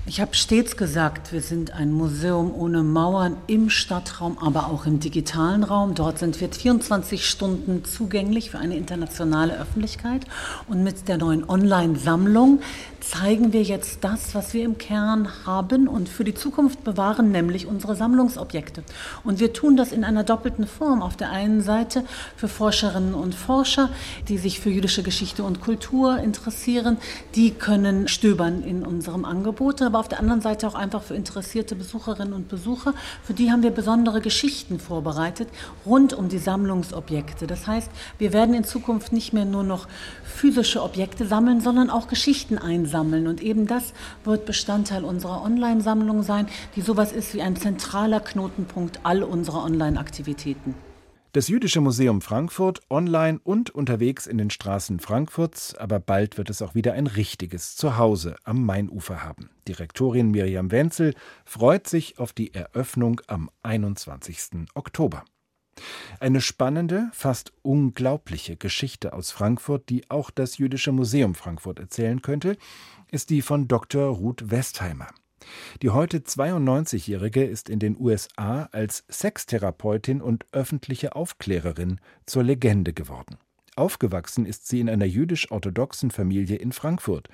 Ich 0.08 0.20
habe 0.20 0.34
stets 0.34 0.78
gesagt, 0.78 1.32
wir 1.32 1.42
sind 1.42 1.74
ein 1.74 1.92
Museum 1.92 2.52
ohne 2.56 2.82
Mauern 2.82 3.38
im 3.46 3.70
Stadtraum, 3.70 4.40
aber 4.40 4.66
auch 4.66 4.88
im 4.88 5.00
digitalen 5.00 5.64
Raum. 5.64 5.94
Dort 5.94 6.18
sind 6.18 6.42
wir 6.42 6.50
24 6.50 7.30
Stunden 7.30 7.86
zugänglich 7.86 8.50
für 8.50 8.58
eine 8.58 8.76
internationale 8.76 9.58
Öffentlichkeit. 9.60 10.26
Und 10.68 10.84
mit 10.84 11.08
der 11.08 11.20
neuen 11.20 11.48
Online-Sammlung 11.48 12.62
zeigen 13.02 13.52
wir 13.52 13.64
jetzt 13.64 14.04
das, 14.04 14.36
was 14.36 14.54
wir 14.54 14.64
im 14.64 14.78
Kern 14.78 15.28
haben 15.46 15.88
und 15.88 16.08
für 16.08 16.24
die 16.24 16.36
Zukunft 16.36 16.84
bewahren, 16.84 17.32
nämlich 17.32 17.66
unsere 17.66 17.96
Sammlungsobjekte. 17.96 18.84
Und 19.24 19.40
wir 19.40 19.54
tun 19.54 19.76
das 19.76 19.92
in 19.92 20.04
einer 20.04 20.24
doppelten 20.24 20.68
Form. 20.68 21.02
Auf 21.02 21.18
der 21.18 21.32
einen 21.32 21.62
Seite 21.62 22.06
für 22.36 22.48
Forscherinnen 22.48 23.16
und 23.16 23.34
Forscher, 23.34 23.90
die 24.28 24.38
sich 24.38 24.60
für 24.60 24.70
jüdische 24.70 25.02
Geschichte 25.02 25.44
und 25.44 25.62
Kultur 25.62 26.20
interessieren, 26.20 26.98
die 27.36 27.52
können 27.52 28.08
stöbern 28.08 28.62
in 28.64 28.86
unserem 28.86 29.26
Angebot, 29.26 29.82
aber 29.82 30.00
auf 30.00 30.08
der 30.08 30.20
anderen 30.20 30.42
Seite 30.42 30.68
auch 30.68 30.76
einfach 30.76 31.02
für 31.02 31.16
interessierte 31.16 31.76
Besucherinnen 31.76 32.34
und 32.34 32.50
Besucher. 32.50 32.94
Für 33.24 33.34
die 33.34 33.52
haben 33.52 33.64
wir 33.64 33.72
besondere 33.72 34.22
Geschichten 34.22 34.80
vorbereitet 34.80 35.50
rund 35.86 36.14
um 36.14 36.30
die 36.30 36.38
Sammlungsobjekte. 36.38 37.48
Das 37.48 37.66
heißt, 37.66 37.90
wir 38.20 38.32
werden 38.32 38.54
in 38.54 38.64
Zukunft 38.64 39.12
nicht 39.12 39.34
mehr 39.34 39.46
nur 39.46 39.64
noch 39.64 39.88
physische 40.24 40.84
Objekte 40.84 41.26
sammeln, 41.26 41.62
sondern 41.62 41.90
auch 41.90 42.08
Geschichten 42.08 42.60
einsammeln 42.60 42.91
sammeln. 42.92 43.26
Und 43.26 43.42
eben 43.42 43.66
das 43.66 43.94
wird 44.24 44.46
Bestandteil 44.46 45.04
unserer 45.04 45.44
Online-Sammlung 45.44 46.22
sein, 46.22 46.46
die 46.76 46.82
sowas 46.82 47.12
ist 47.12 47.34
wie 47.34 47.42
ein 47.42 47.56
zentraler 47.56 48.20
Knotenpunkt 48.20 49.00
all 49.02 49.24
unserer 49.24 49.64
Online-Aktivitäten. 49.64 50.76
Das 51.34 51.48
Jüdische 51.48 51.80
Museum 51.80 52.20
Frankfurt 52.20 52.82
online 52.90 53.40
und 53.42 53.70
unterwegs 53.70 54.28
in 54.28 54.38
den 54.38 54.50
Straßen 54.50 55.00
Frankfurts, 55.00 55.74
aber 55.76 56.02
bald 56.02 56.38
wird 56.38 56.50
es 56.50 56.62
auch 56.62 56.76
wieder 56.76 56.92
ein 56.92 57.08
richtiges 57.08 57.78
Zuhause 57.78 58.36
am 58.44 58.66
Mainufer 58.66 59.24
haben. 59.24 59.50
Direktorin 59.66 60.32
Miriam 60.32 60.72
Wenzel 60.72 61.14
freut 61.46 61.88
sich 61.88 62.20
auf 62.20 62.34
die 62.34 62.54
Eröffnung 62.54 63.22
am 63.28 63.50
21. 63.64 64.68
Oktober. 64.76 65.24
Eine 66.20 66.42
spannende, 66.42 67.10
fast 67.14 67.54
unglaubliche 67.62 68.58
Geschichte 68.58 69.14
aus 69.14 69.32
Frankfurt, 69.32 69.90
die 69.90 70.10
auch 70.10 70.30
das 70.30 70.58
Jüdische 70.58 70.92
Museum 70.92 71.36
Frankfurt 71.36 71.80
erzählen 71.80 72.22
könnte, 72.22 72.58
ist 73.10 73.30
die 73.30 73.42
von 73.42 73.68
Dr. 73.68 74.08
Ruth 74.08 74.52
Westheimer. 74.52 75.08
Die 75.82 75.90
heute 75.90 76.20
92-Jährige 76.20 77.44
ist 77.44 77.70
in 77.70 77.80
den 77.80 78.00
USA 78.00 78.70
als 78.72 79.04
Sextherapeutin 79.10 80.22
und 80.22 80.46
öffentliche 80.52 81.16
Aufklärerin 81.16 82.00
zur 82.26 82.44
Legende 82.44 82.94
geworden. 82.94 83.38
Aufgewachsen 83.76 84.46
ist 84.46 84.68
sie 84.68 84.80
in 84.80 84.90
einer 84.90 85.06
jüdisch-orthodoxen 85.06 86.12
Familie 86.12 86.58
in 86.58 86.72
Frankfurt, 86.72 87.30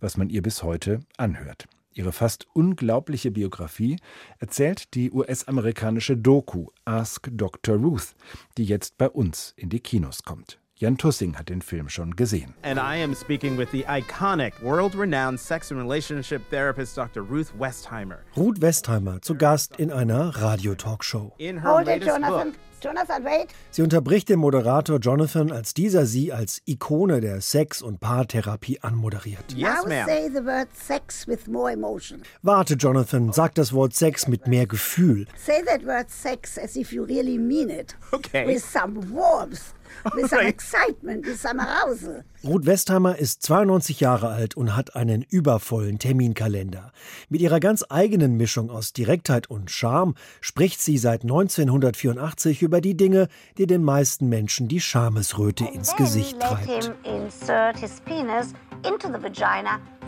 was 0.00 0.16
man 0.16 0.30
ihr 0.30 0.42
bis 0.42 0.62
heute 0.62 1.00
anhört. 1.16 1.68
Ihre 1.94 2.12
fast 2.12 2.46
unglaubliche 2.54 3.30
Biografie 3.30 3.98
erzählt 4.38 4.94
die 4.94 5.10
US-amerikanische 5.10 6.16
Doku 6.16 6.68
Ask 6.84 7.28
Dr. 7.32 7.76
Ruth, 7.76 8.14
die 8.56 8.64
jetzt 8.64 8.96
bei 8.96 9.10
uns 9.10 9.52
in 9.56 9.68
die 9.68 9.80
Kinos 9.80 10.22
kommt. 10.22 10.61
Jan 10.82 10.96
Tussing 10.96 11.36
hat 11.36 11.48
den 11.48 11.62
Film 11.62 11.88
schon 11.88 12.16
gesehen. 12.16 12.54
And 12.64 12.76
I 12.76 12.96
am 12.96 13.14
speaking 13.14 13.56
with 13.56 13.70
the 13.70 13.84
iconic, 13.84 14.60
world-renowned 14.60 15.38
sex 15.38 15.70
and 15.70 15.78
relationship 15.80 16.42
therapist 16.50 16.96
Dr. 16.96 17.22
Ruth 17.22 17.52
Westheimer. 17.56 18.18
Ruth 18.36 18.60
Westheimer 18.60 19.22
zu 19.22 19.36
Gast 19.36 19.76
in 19.76 19.92
einer 19.92 20.34
Radio-Talkshow. 20.42 21.34
In 21.38 21.58
her 21.58 21.70
Hold 21.70 21.86
latest 21.86 22.18
it, 22.18 22.22
book, 22.24 22.54
Jonathan, 22.80 23.24
wait. 23.24 23.54
Sie 23.70 23.82
unterbricht 23.82 24.28
den 24.28 24.40
Moderator 24.40 24.98
Jonathan, 24.98 25.52
als 25.52 25.72
dieser 25.72 26.04
sie 26.04 26.32
als 26.32 26.60
Ikone 26.64 27.20
der 27.20 27.40
Sex- 27.40 27.80
und 27.80 28.00
Paartherapie 28.00 28.80
anmoderiert. 28.80 29.52
Yes, 29.54 29.86
ma'am. 29.86 30.06
Say 30.06 30.28
the 30.30 30.44
word 30.44 30.66
sex 30.74 31.28
with 31.28 31.46
more 31.46 31.70
emotion. 31.70 32.22
Warte, 32.42 32.74
Jonathan, 32.74 33.32
sag 33.32 33.54
das 33.54 33.72
Wort 33.72 33.94
Sex 33.94 34.26
mit 34.26 34.48
mehr 34.48 34.66
Gefühl. 34.66 35.28
Say 35.36 35.62
that 35.64 35.86
word 35.86 36.10
sex 36.10 36.58
as 36.58 36.74
if 36.74 36.92
you 36.92 37.04
really 37.04 37.38
mean 37.38 37.70
it. 37.70 37.94
Okay. 38.10 38.48
With 38.48 38.64
some 38.64 39.00
warmth 39.12 39.74
with 40.14 40.30
some 40.30 40.46
excitement, 40.46 41.26
with 41.26 41.40
some 41.40 41.60
arousal. 41.60 42.24
Ruth 42.44 42.66
Westheimer 42.66 43.16
ist 43.16 43.42
92 43.42 44.00
Jahre 44.00 44.28
alt 44.28 44.56
und 44.56 44.74
hat 44.74 44.96
einen 44.96 45.22
übervollen 45.22 45.98
Terminkalender. 45.98 46.92
Mit 47.28 47.40
ihrer 47.40 47.60
ganz 47.60 47.84
eigenen 47.88 48.36
Mischung 48.36 48.70
aus 48.70 48.92
Direktheit 48.92 49.48
und 49.48 49.70
Charme 49.70 50.14
spricht 50.40 50.80
sie 50.82 50.98
seit 50.98 51.22
1984 51.22 52.62
über 52.62 52.80
die 52.80 52.96
Dinge, 52.96 53.28
die 53.58 53.66
den 53.66 53.84
meisten 53.84 54.28
Menschen 54.28 54.68
die 54.68 54.80
Schamesröte 54.80 55.64
ins 55.66 55.94
Gesicht 55.96 56.40
treibt. 56.40 56.92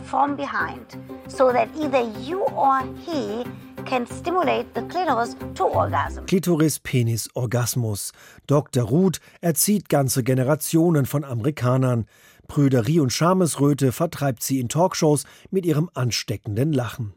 From 0.05 0.35
behind 0.35 0.97
so 1.27 1.51
that 1.51 1.69
either 1.75 2.01
you 2.21 2.41
or 2.55 2.83
he 3.05 3.43
can 3.85 4.05
stimulate 4.07 4.73
the 4.73 4.81
clitoris 4.83 5.35
to 5.55 5.63
orgasm. 5.63 6.25
Klitoris, 6.25 6.81
Penis, 6.81 7.29
Orgasmus. 7.35 8.11
Dr. 8.47 8.83
Ruth 8.83 9.19
erzieht 9.41 9.89
ganze 9.89 10.23
Generationen 10.23 11.05
von 11.05 11.23
Amerikanern. 11.23 12.05
Prüderie 12.47 12.99
und 12.99 13.11
Schamesröte 13.11 13.91
vertreibt 13.91 14.43
sie 14.43 14.59
in 14.59 14.69
Talkshows 14.69 15.25
mit 15.51 15.65
ihrem 15.65 15.89
ansteckenden 15.93 16.73
Lachen. 16.73 17.13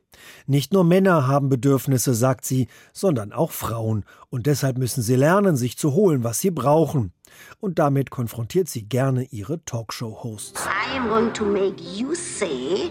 Nicht 0.47 0.73
nur 0.73 0.85
Männer 0.85 1.27
haben 1.27 1.49
Bedürfnisse, 1.49 2.15
sagt 2.15 2.45
sie, 2.45 2.69
sondern 2.93 3.33
auch 3.33 3.53
Frauen, 3.53 4.05
und 4.31 4.47
deshalb 4.47 4.79
müssen 4.79 5.03
sie 5.03 5.17
lernen, 5.17 5.57
sich 5.57 5.79
zu 5.79 5.93
holen, 5.93 6.25
was 6.25 6.41
sie 6.41 6.51
brauchen. 6.51 7.13
Und 7.61 7.79
damit 7.79 8.11
konfrontiert 8.11 8.69
sie 8.69 8.83
gerne 8.83 9.25
ihre 9.25 9.65
Talkshow-Hosts. 9.65 10.65
I 10.67 10.97
am 10.97 11.09
going 11.09 11.33
to 11.35 11.45
make 11.45 11.83
you 11.83 12.15
say 12.15 12.91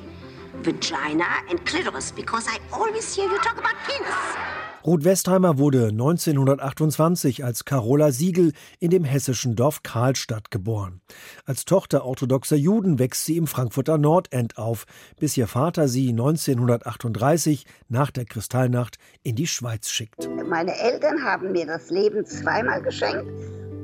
vagina 0.63 1.25
and 1.49 1.63
clitoris 1.65 2.11
because 2.11 2.47
I 2.47 2.59
always 2.71 3.15
hear 3.15 3.25
you 3.25 3.37
talk 3.39 3.57
about 3.57 3.75
penis. 3.87 4.66
Ruth 4.87 5.03
Westheimer 5.03 5.57
wurde 5.57 5.87
1928 5.87 7.43
als 7.43 7.65
Carola 7.65 8.13
Siegel 8.13 8.53
in 8.79 8.89
dem 8.89 9.03
hessischen 9.03 9.57
Dorf 9.57 9.83
Karlstadt 9.83 10.49
geboren. 10.49 11.01
Als 11.45 11.65
Tochter 11.65 12.05
orthodoxer 12.05 12.55
Juden 12.55 12.97
wächst 12.97 13.25
sie 13.25 13.35
im 13.35 13.47
Frankfurter 13.47 13.97
Nordend 13.97 14.57
auf, 14.57 14.85
bis 15.19 15.35
ihr 15.35 15.47
Vater 15.47 15.89
sie 15.89 16.11
1938 16.11 17.65
nach 17.89 18.11
der 18.11 18.23
Kristallnacht 18.23 18.97
in 19.23 19.35
die 19.35 19.47
Schweiz 19.47 19.89
schickt. 19.89 20.29
Meine 20.47 20.79
Eltern 20.79 21.21
haben 21.21 21.51
mir 21.51 21.65
das 21.65 21.89
Leben 21.89 22.25
zweimal 22.25 22.81
geschenkt, 22.81 23.29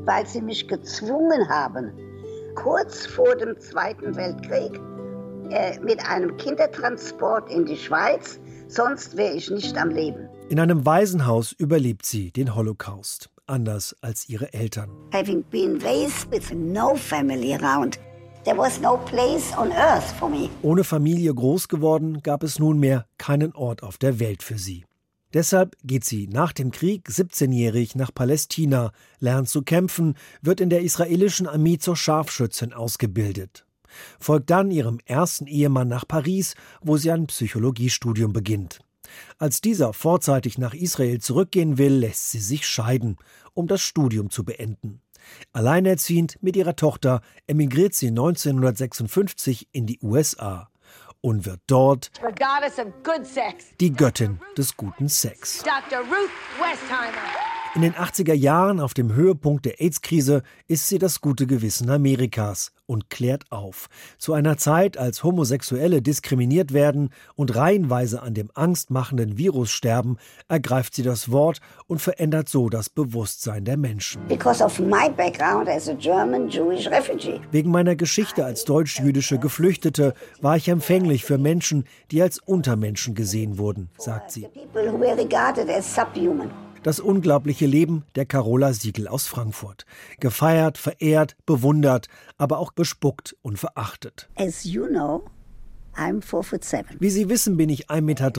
weil 0.05 0.25
sie 0.25 0.41
mich 0.41 0.69
gezwungen 0.69 1.49
haben, 1.49 1.91
kurz 2.55 3.05
vor 3.07 3.35
dem 3.35 3.59
Zweiten 3.59 4.15
Weltkrieg 4.15 4.79
äh, 5.49 5.77
mit 5.81 5.99
einem 6.09 6.37
Kindertransport 6.37 7.51
in 7.51 7.65
die 7.65 7.75
Schweiz, 7.75 8.39
sonst 8.69 9.17
wäre 9.17 9.33
ich 9.33 9.51
nicht 9.51 9.77
am 9.77 9.89
Leben. 9.89 10.29
In 10.49 10.59
einem 10.59 10.85
Waisenhaus 10.85 11.53
überlebt 11.53 12.05
sie 12.05 12.31
den 12.31 12.53
Holocaust, 12.53 13.29
anders 13.47 13.95
als 14.01 14.27
ihre 14.29 14.53
Eltern. 14.53 14.89
Having 15.13 15.43
been 15.49 15.81
raised 15.81 16.29
with 16.31 16.51
no 16.53 16.95
family 16.95 17.55
around, 17.55 17.97
there 18.43 18.57
was 18.57 18.79
no 18.79 18.97
place 18.97 19.57
on 19.57 19.71
earth 19.71 20.11
for 20.19 20.29
me. 20.29 20.49
Ohne 20.61 20.83
Familie 20.83 21.33
groß 21.33 21.69
geworden, 21.69 22.21
gab 22.21 22.43
es 22.43 22.59
nunmehr 22.59 23.07
keinen 23.17 23.53
Ort 23.53 23.83
auf 23.83 23.97
der 23.97 24.19
Welt 24.19 24.43
für 24.43 24.57
sie. 24.57 24.85
Deshalb 25.33 25.75
geht 25.83 26.03
sie 26.03 26.27
nach 26.27 26.51
dem 26.51 26.71
Krieg 26.71 27.07
17-jährig 27.09 27.95
nach 27.95 28.13
Palästina, 28.13 28.91
lernt 29.19 29.49
zu 29.49 29.63
kämpfen, 29.63 30.15
wird 30.41 30.61
in 30.61 30.69
der 30.69 30.81
israelischen 30.81 31.47
Armee 31.47 31.79
zur 31.79 31.95
Scharfschützin 31.95 32.73
ausgebildet. 32.73 33.65
folgt 34.19 34.49
dann 34.49 34.71
ihrem 34.71 34.99
ersten 35.05 35.47
Ehemann 35.47 35.87
nach 35.87 36.07
Paris, 36.07 36.55
wo 36.81 36.97
sie 36.97 37.11
ein 37.11 37.27
Psychologiestudium 37.27 38.33
beginnt. 38.33 38.79
Als 39.37 39.61
dieser 39.61 39.93
vorzeitig 39.93 40.57
nach 40.57 40.73
Israel 40.73 41.19
zurückgehen 41.19 41.77
will, 41.77 41.93
lässt 41.93 42.31
sie 42.31 42.39
sich 42.39 42.67
scheiden, 42.67 43.17
um 43.53 43.67
das 43.67 43.81
Studium 43.81 44.29
zu 44.29 44.43
beenden. 44.43 45.01
Alleinerziehend 45.51 46.37
mit 46.41 46.55
ihrer 46.55 46.75
Tochter 46.75 47.21
emigriert 47.47 47.93
sie 47.93 48.07
1956 48.07 49.69
in 49.71 49.85
die 49.85 49.99
USA 50.01 50.69
und 51.21 51.45
wird 51.45 51.61
dort 51.67 52.11
die 53.79 53.93
Göttin 53.93 54.39
des 54.57 54.75
guten 54.75 55.07
Sex. 55.07 55.63
Dr. 55.63 55.99
Ruth 55.99 56.29
Westheimer. 56.59 57.52
In 57.75 57.81
den 57.81 57.95
80er 57.95 58.35
Jahren, 58.35 58.79
auf 58.79 58.93
dem 58.93 59.15
Höhepunkt 59.15 59.65
der 59.65 59.81
AIDS-Krise, 59.81 60.43
ist 60.67 60.87
sie 60.89 60.99
das 60.99 61.21
gute 61.21 61.47
Gewissen 61.47 61.89
Amerikas 61.89 62.71
und 62.85 63.09
klärt 63.09 63.51
auf. 63.51 63.87
Zu 64.19 64.33
einer 64.33 64.57
Zeit, 64.57 64.95
als 64.95 65.23
Homosexuelle 65.23 66.03
diskriminiert 66.03 66.71
werden 66.71 67.09
und 67.33 67.55
reihenweise 67.55 68.21
an 68.21 68.35
dem 68.35 68.51
angstmachenden 68.53 69.39
Virus 69.39 69.71
sterben, 69.71 70.17
ergreift 70.47 70.93
sie 70.93 71.01
das 71.01 71.31
Wort 71.31 71.61
und 71.87 71.99
verändert 71.99 72.47
so 72.47 72.69
das 72.69 72.91
Bewusstsein 72.91 73.65
der 73.65 73.77
Menschen. 73.77 74.21
German, 75.97 76.49
Wegen 77.49 77.71
meiner 77.71 77.95
Geschichte 77.95 78.45
als 78.45 78.65
deutsch-jüdische 78.65 79.39
Geflüchtete 79.39 80.13
war 80.41 80.57
ich 80.57 80.67
empfänglich 80.67 81.25
für 81.25 81.39
Menschen, 81.39 81.85
die 82.11 82.21
als 82.21 82.37
Untermenschen 82.37 83.15
gesehen 83.15 83.57
wurden, 83.57 83.89
sagt 83.97 84.29
sie. 84.29 84.47
Das 86.83 86.99
unglaubliche 86.99 87.65
Leben 87.65 88.03
der 88.15 88.25
Carola 88.25 88.73
Siegel 88.73 89.07
aus 89.07 89.25
Frankfurt. 89.25 89.85
Gefeiert, 90.19 90.77
verehrt, 90.77 91.37
bewundert, 91.45 92.07
aber 92.37 92.59
auch 92.59 92.73
bespuckt 92.73 93.37
und 93.41 93.57
verachtet. 93.57 94.29
As 94.35 94.65
you 94.65 94.87
know, 94.87 95.23
I'm 95.95 96.21
four 96.21 96.43
foot 96.43 96.65
seven. 96.65 96.97
Wie 96.99 97.09
Sie 97.09 97.29
wissen, 97.29 97.55
bin 97.55 97.69
ich 97.69 97.89
1,43 97.89 98.01
Meter, 98.01 98.29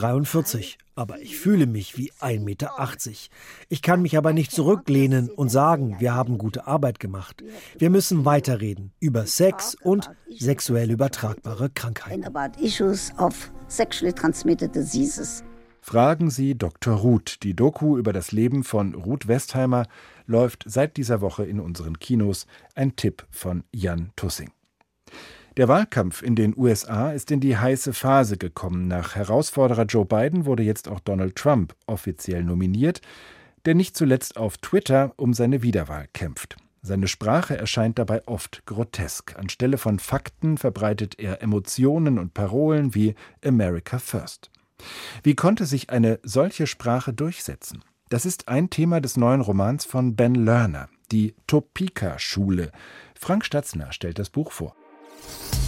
aber 0.95 1.21
ich 1.21 1.39
fühle 1.39 1.67
mich 1.67 1.97
wie 1.97 2.13
1,80 2.13 2.41
Meter. 2.41 2.71
Ich 3.71 3.81
kann 3.81 4.03
mich 4.03 4.19
aber 4.19 4.35
nicht 4.35 4.53
zurücklehnen 4.53 5.31
und 5.31 5.49
sagen, 5.49 5.97
wir 5.99 6.15
haben 6.15 6.37
gute 6.37 6.67
Arbeit 6.67 7.01
gemacht. 7.01 7.43
Wir 7.79 7.89
müssen 7.89 8.27
weiterreden 8.27 8.93
über 9.01 9.27
Sex 9.27 9.75
und 9.75 10.11
sexuell 10.29 10.91
übertragbare 10.91 11.71
Krankheiten. 11.71 12.25
Fragen 15.87 16.31
Sie 16.31 16.57
Dr. 16.57 16.95
Ruth. 16.95 17.43
Die 17.43 17.55
Doku 17.55 17.99
über 17.99 18.15
das 18.15 18.33
Leben 18.33 18.65
von 18.65 18.95
Ruth 18.95 19.29
Westheimer 19.29 19.87
läuft 20.25 20.65
seit 20.67 20.97
dieser 20.97 21.21
Woche 21.21 21.45
in 21.45 21.61
unseren 21.61 21.99
Kinos. 21.99 22.47
Ein 22.75 22.97
Tipp 22.97 23.27
von 23.31 23.65
Jan 23.71 24.11
Tussing. 24.17 24.51
Der 25.59 25.69
Wahlkampf 25.69 26.23
in 26.23 26.37
den 26.37 26.57
USA 26.57 27.13
ist 27.13 27.31
in 27.31 27.41
die 27.41 27.59
heiße 27.59 27.93
Phase 27.93 28.39
gekommen. 28.39 28.89
Nach 28.89 29.15
Herausforderer 29.15 29.85
Joe 29.85 30.07
Biden 30.07 30.47
wurde 30.47 30.63
jetzt 30.63 30.89
auch 30.89 31.01
Donald 31.01 31.37
Trump 31.37 31.77
offiziell 31.87 32.43
nominiert, 32.43 33.03
der 33.67 33.75
nicht 33.75 33.95
zuletzt 33.95 34.39
auf 34.39 34.57
Twitter 34.57 35.13
um 35.17 35.35
seine 35.35 35.61
Wiederwahl 35.61 36.09
kämpft. 36.15 36.57
Seine 36.81 37.09
Sprache 37.09 37.59
erscheint 37.59 37.99
dabei 37.99 38.27
oft 38.27 38.65
grotesk. 38.65 39.37
Anstelle 39.39 39.77
von 39.77 39.99
Fakten 39.99 40.57
verbreitet 40.57 41.19
er 41.19 41.43
Emotionen 41.43 42.19
und 42.19 42.33
Parolen 42.33 42.95
wie 42.95 43.15
America 43.45 43.99
First. 43.99 44.51
Wie 45.23 45.35
konnte 45.35 45.67
sich 45.67 45.91
eine 45.91 46.21
solche 46.23 46.67
Sprache 46.67 47.13
durchsetzen? 47.13 47.83
Das 48.09 48.27
ist 48.27 48.49
ein 48.49 48.71
Thema 48.71 49.01
des 49.01 49.17
neuen 49.17 49.41
Romans 49.41 49.85
von 49.85 50.15
Ben 50.15 50.35
Lerner, 50.35 50.89
die 51.11 51.35
Topeka-Schule. 51.47 52.71
Frank 53.19 53.45
Statzner 53.45 53.93
stellt 53.93 54.19
das 54.19 54.31
Buch 54.31 54.53
vor. 54.53 54.77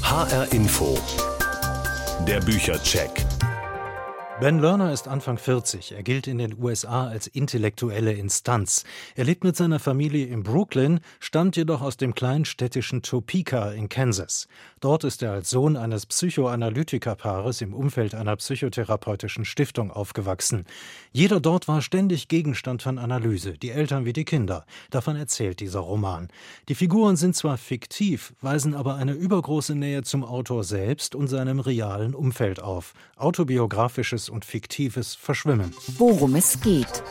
HR 0.02 0.52
Info. 0.52 0.98
Der 2.26 2.40
Büchercheck. 2.40 3.24
Ben 4.38 4.58
Lerner 4.58 4.92
ist 4.92 5.08
Anfang 5.08 5.38
40. 5.38 5.92
Er 5.92 6.02
gilt 6.02 6.26
in 6.26 6.36
den 6.36 6.62
USA 6.62 7.06
als 7.06 7.26
intellektuelle 7.26 8.12
Instanz. 8.12 8.84
Er 9.14 9.24
lebt 9.24 9.44
mit 9.44 9.56
seiner 9.56 9.78
Familie 9.78 10.26
in 10.26 10.42
Brooklyn, 10.42 11.00
stammt 11.20 11.56
jedoch 11.56 11.80
aus 11.80 11.96
dem 11.96 12.14
kleinstädtischen 12.14 13.00
Topeka 13.00 13.70
in 13.70 13.88
Kansas. 13.88 14.46
Dort 14.80 15.04
ist 15.04 15.22
er 15.22 15.32
als 15.32 15.48
Sohn 15.48 15.78
eines 15.78 16.04
Psychoanalytikerpaares 16.04 17.62
im 17.62 17.72
Umfeld 17.72 18.14
einer 18.14 18.36
psychotherapeutischen 18.36 19.46
Stiftung 19.46 19.90
aufgewachsen. 19.90 20.66
Jeder 21.12 21.40
dort 21.40 21.66
war 21.66 21.80
ständig 21.80 22.28
Gegenstand 22.28 22.82
von 22.82 22.98
Analyse, 22.98 23.54
die 23.54 23.70
Eltern 23.70 24.04
wie 24.04 24.12
die 24.12 24.26
Kinder. 24.26 24.66
Davon 24.90 25.16
erzählt 25.16 25.60
dieser 25.60 25.80
Roman. 25.80 26.28
Die 26.68 26.74
Figuren 26.74 27.16
sind 27.16 27.36
zwar 27.36 27.56
fiktiv, 27.56 28.34
weisen 28.42 28.74
aber 28.74 28.96
eine 28.96 29.12
übergroße 29.12 29.74
Nähe 29.74 30.02
zum 30.02 30.24
Autor 30.24 30.62
selbst 30.62 31.14
und 31.14 31.28
seinem 31.28 31.58
realen 31.58 32.14
Umfeld 32.14 32.60
auf. 32.60 32.92
Autobiografisches 33.16 34.25
und 34.28 34.44
Fiktives 34.44 35.14
verschwimmen. 35.14 35.74
Worum 35.98 36.34
es 36.36 36.60
geht. 36.60 37.02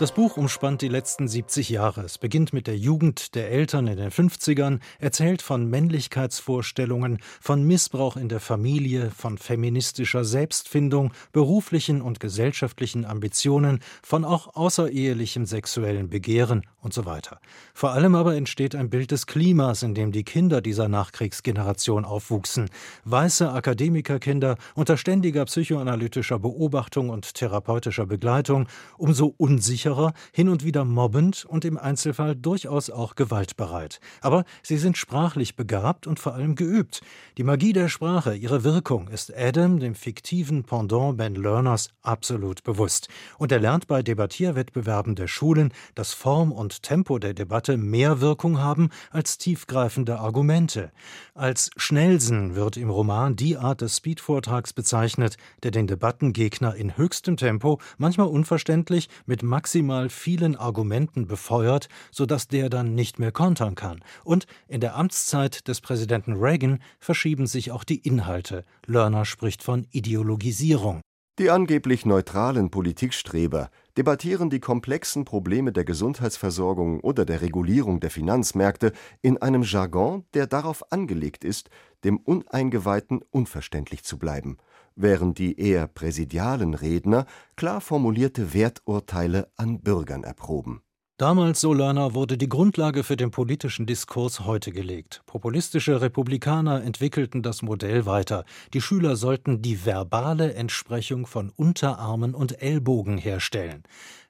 Das 0.00 0.12
Buch 0.12 0.38
umspannt 0.38 0.80
die 0.80 0.88
letzten 0.88 1.28
70 1.28 1.68
Jahre. 1.68 2.00
Es 2.00 2.16
beginnt 2.16 2.54
mit 2.54 2.66
der 2.66 2.78
Jugend 2.78 3.34
der 3.34 3.50
Eltern 3.50 3.86
in 3.86 3.98
den 3.98 4.10
50ern, 4.10 4.80
erzählt 4.98 5.42
von 5.42 5.68
Männlichkeitsvorstellungen, 5.68 7.18
von 7.38 7.64
Missbrauch 7.64 8.16
in 8.16 8.30
der 8.30 8.40
Familie, 8.40 9.10
von 9.10 9.36
feministischer 9.36 10.24
Selbstfindung, 10.24 11.12
beruflichen 11.32 12.00
und 12.00 12.18
gesellschaftlichen 12.18 13.04
Ambitionen, 13.04 13.80
von 14.02 14.24
auch 14.24 14.56
außerehelichem 14.56 15.44
sexuellen 15.44 16.08
Begehren 16.08 16.62
und 16.80 16.94
so 16.94 17.04
weiter. 17.04 17.38
Vor 17.74 17.90
allem 17.90 18.14
aber 18.14 18.34
entsteht 18.36 18.74
ein 18.74 18.88
Bild 18.88 19.10
des 19.10 19.26
Klimas, 19.26 19.82
in 19.82 19.94
dem 19.94 20.12
die 20.12 20.24
Kinder 20.24 20.62
dieser 20.62 20.88
Nachkriegsgeneration 20.88 22.06
aufwuchsen. 22.06 22.70
Weiße 23.04 23.52
Akademikerkinder 23.52 24.56
unter 24.74 24.96
ständiger 24.96 25.44
psychoanalytischer 25.44 26.38
Beobachtung 26.38 27.10
und 27.10 27.34
therapeutischer 27.34 28.06
Begleitung, 28.06 28.66
umso 28.96 29.34
unsicherer 29.36 29.89
unsicherer, 29.90 30.12
hin 30.32 30.48
und 30.48 30.64
wieder 30.64 30.84
mobbend 30.84 31.44
und 31.44 31.64
im 31.64 31.76
Einzelfall 31.76 32.36
durchaus 32.36 32.90
auch 32.90 33.14
gewaltbereit. 33.14 34.00
Aber 34.20 34.44
sie 34.62 34.76
sind 34.76 34.96
sprachlich 34.96 35.56
begabt 35.56 36.06
und 36.06 36.18
vor 36.18 36.34
allem 36.34 36.54
geübt. 36.54 37.00
Die 37.36 37.44
Magie 37.44 37.72
der 37.72 37.88
Sprache, 37.88 38.34
ihre 38.34 38.64
Wirkung 38.64 39.08
ist 39.08 39.34
Adam, 39.36 39.80
dem 39.80 39.94
fiktiven 39.94 40.64
Pendant 40.64 41.16
Ben 41.16 41.34
Lerners, 41.34 41.90
absolut 42.02 42.62
bewusst. 42.62 43.08
Und 43.38 43.52
er 43.52 43.60
lernt 43.60 43.86
bei 43.86 44.02
Debattierwettbewerben 44.02 45.14
der 45.14 45.26
Schulen, 45.26 45.72
dass 45.94 46.12
Form 46.12 46.52
und 46.52 46.82
Tempo 46.82 47.18
der 47.18 47.34
Debatte 47.34 47.76
mehr 47.76 48.20
Wirkung 48.20 48.58
haben 48.58 48.90
als 49.10 49.38
tiefgreifende 49.38 50.18
Argumente. 50.18 50.92
Als 51.34 51.70
Schnellsen 51.76 52.54
wird 52.54 52.76
im 52.76 52.90
Roman 52.90 53.36
die 53.36 53.56
Art 53.56 53.80
des 53.80 53.96
Speedvortrags 53.96 54.72
bezeichnet, 54.72 55.36
der 55.62 55.70
den 55.70 55.86
Debattengegner 55.86 56.74
in 56.74 56.96
höchstem 56.96 57.36
Tempo, 57.36 57.80
manchmal 57.98 58.28
unverständlich, 58.28 59.08
mit 59.26 59.42
maximal 59.42 59.79
maximal 59.80 60.10
vielen 60.10 60.56
Argumenten 60.56 61.26
befeuert, 61.26 61.88
sodass 62.10 62.48
der 62.48 62.68
dann 62.68 62.94
nicht 62.94 63.18
mehr 63.18 63.32
kontern 63.32 63.74
kann. 63.74 64.00
Und 64.24 64.46
in 64.68 64.80
der 64.80 64.94
Amtszeit 64.96 65.66
des 65.68 65.80
Präsidenten 65.80 66.34
Reagan 66.34 66.80
verschieben 66.98 67.46
sich 67.46 67.72
auch 67.72 67.84
die 67.84 67.98
Inhalte. 67.98 68.64
Lerner 68.86 69.24
spricht 69.24 69.62
von 69.62 69.86
Ideologisierung. 69.90 71.00
Die 71.38 71.48
angeblich 71.48 72.04
neutralen 72.04 72.70
Politikstreber 72.70 73.70
debattieren 73.96 74.50
die 74.50 74.60
komplexen 74.60 75.24
Probleme 75.24 75.72
der 75.72 75.84
Gesundheitsversorgung 75.84 77.00
oder 77.00 77.24
der 77.24 77.40
Regulierung 77.40 78.00
der 78.00 78.10
Finanzmärkte 78.10 78.92
in 79.22 79.40
einem 79.40 79.62
Jargon, 79.62 80.24
der 80.34 80.46
darauf 80.46 80.92
angelegt 80.92 81.44
ist, 81.44 81.70
dem 82.04 82.18
Uneingeweihten 82.18 83.22
unverständlich 83.30 84.04
zu 84.04 84.18
bleiben 84.18 84.58
während 85.02 85.38
die 85.38 85.58
eher 85.58 85.86
präsidialen 85.86 86.74
Redner 86.74 87.26
klar 87.56 87.80
formulierte 87.80 88.54
Werturteile 88.54 89.48
an 89.56 89.80
Bürgern 89.80 90.24
erproben. 90.24 90.82
Damals, 91.20 91.60
so 91.60 91.74
Lerner, 91.74 92.14
wurde 92.14 92.38
die 92.38 92.48
Grundlage 92.48 93.04
für 93.04 93.14
den 93.14 93.30
politischen 93.30 93.84
Diskurs 93.84 94.46
heute 94.46 94.72
gelegt. 94.72 95.20
Populistische 95.26 96.00
Republikaner 96.00 96.82
entwickelten 96.82 97.42
das 97.42 97.60
Modell 97.60 98.06
weiter. 98.06 98.46
Die 98.72 98.80
Schüler 98.80 99.16
sollten 99.16 99.60
die 99.60 99.84
verbale 99.84 100.54
Entsprechung 100.54 101.26
von 101.26 101.50
Unterarmen 101.50 102.34
und 102.34 102.62
Ellbogen 102.62 103.18
herstellen. 103.18 103.82